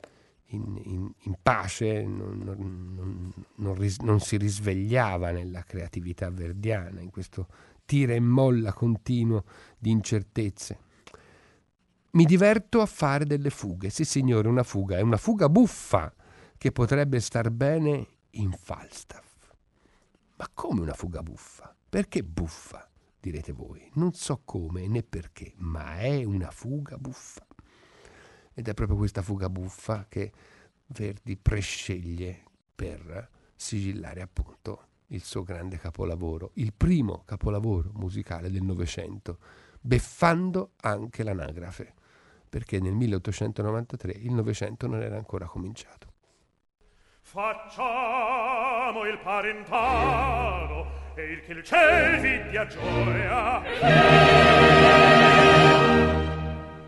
in, 0.47 0.81
in, 0.83 1.11
in 1.17 1.35
pace, 1.41 2.03
non, 2.03 2.39
non, 2.43 3.33
non, 3.55 3.75
ris- 3.75 3.99
non, 3.99 4.19
si 4.19 4.37
risvegliava 4.37 5.31
nella 5.31 5.63
creatività 5.63 6.29
verdiana, 6.29 6.99
in 6.99 7.09
questo 7.09 7.47
tira 7.85 8.13
e 8.13 8.19
molla 8.19 8.73
continuo 8.73 9.45
di 9.77 9.89
incertezze. 9.89 10.79
Mi 12.11 12.25
diverto 12.25 12.81
a 12.81 12.85
fare 12.85 13.25
delle 13.25 13.49
fughe, 13.49 13.89
sì 13.89 14.05
signore, 14.05 14.47
una 14.47 14.63
fuga, 14.63 14.97
è 14.97 15.01
una 15.01 15.17
fuga 15.17 15.49
buffa, 15.49 16.13
che 16.63 16.71
potrebbe 16.71 17.19
star 17.19 17.49
bene 17.49 18.07
in 18.29 18.53
Falstaff. 18.53 19.51
Ma 20.37 20.49
come 20.53 20.79
una 20.79 20.93
fuga 20.93 21.21
buffa? 21.21 21.75
Perché 21.89 22.23
buffa? 22.23 22.89
direte 23.19 23.51
voi. 23.51 23.91
Non 23.95 24.13
so 24.13 24.43
come 24.45 24.87
né 24.87 25.03
perché, 25.03 25.51
ma 25.57 25.97
è 25.97 26.23
una 26.23 26.51
fuga 26.51 26.97
buffa. 26.97 27.45
Ed 28.53 28.69
è 28.69 28.73
proprio 28.73 28.95
questa 28.95 29.21
fuga 29.21 29.49
buffa 29.49 30.05
che 30.07 30.31
Verdi 30.85 31.35
presceglie 31.35 32.45
per 32.73 33.29
sigillare 33.57 34.21
appunto 34.21 34.87
il 35.07 35.21
suo 35.21 35.43
grande 35.43 35.77
capolavoro, 35.77 36.51
il 36.53 36.71
primo 36.71 37.23
capolavoro 37.25 37.91
musicale 37.95 38.49
del 38.49 38.63
Novecento, 38.63 39.37
beffando 39.81 40.75
anche 40.79 41.23
l'anagrafe, 41.23 41.93
perché 42.47 42.79
nel 42.79 42.93
1893 42.93 44.13
il 44.13 44.31
Novecento 44.31 44.87
non 44.87 45.01
era 45.01 45.17
ancora 45.17 45.45
cominciato. 45.45 46.12
Facciamo 47.33 49.05
il 49.05 49.17
parentado 49.17 50.85
e 51.15 51.23
il 51.23 51.43
che 51.43 51.51
il 51.53 51.63
ciel 51.63 52.19
vi 52.19 52.49
dia 52.51 52.67
gioia. 52.67 53.57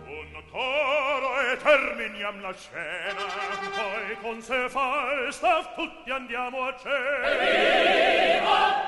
Un 0.05 0.43
toro 0.51 1.39
e 1.39 1.57
terminiam 1.57 2.41
la 2.41 2.53
scena, 2.53 3.25
poi 3.73 4.17
con 4.21 4.39
se 4.39 4.69
falstaff 4.69 5.73
tutti 5.73 6.11
andiamo 6.11 6.61
a 6.61 6.75
cena. 6.77 7.27
Evviva! 7.41 8.84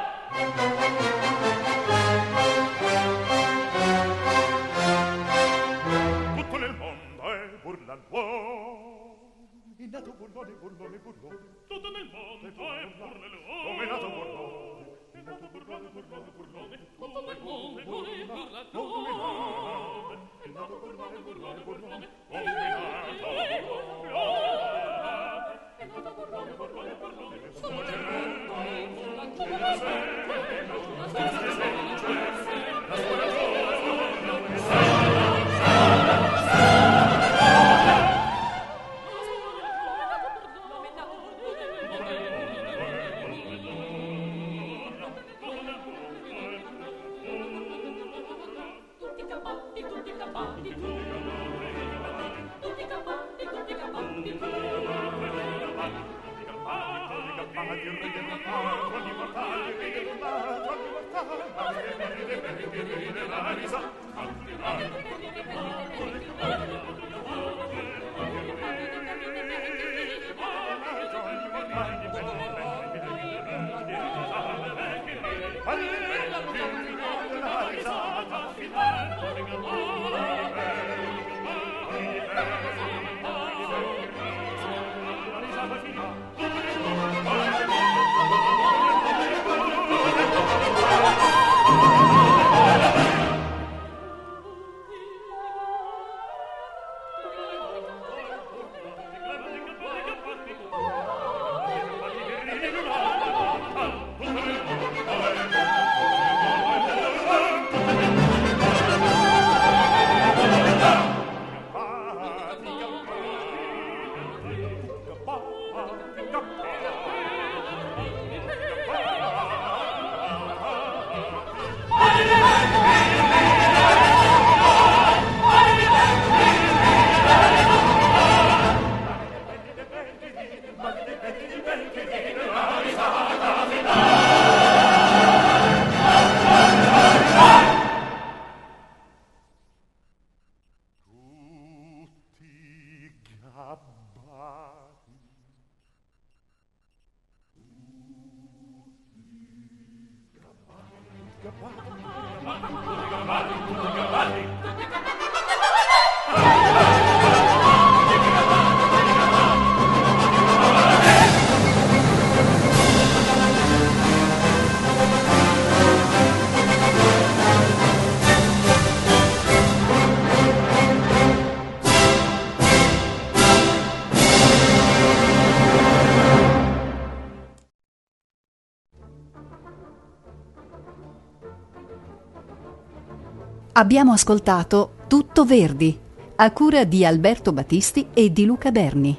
Abbiamo 183.78 184.12
ascoltato 184.12 184.96
Tutto 185.08 185.46
Verdi, 185.46 185.96
a 186.38 186.52
cura 186.52 186.84
di 186.84 187.06
Alberto 187.06 187.54
Battisti 187.54 188.08
e 188.12 188.32
di 188.32 188.44
Luca 188.44 188.72
Berni. 188.72 189.16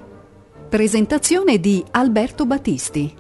Presentazione 0.69 1.61
di 1.61 1.85
Alberto 1.93 2.45
Battisti. 2.45 3.15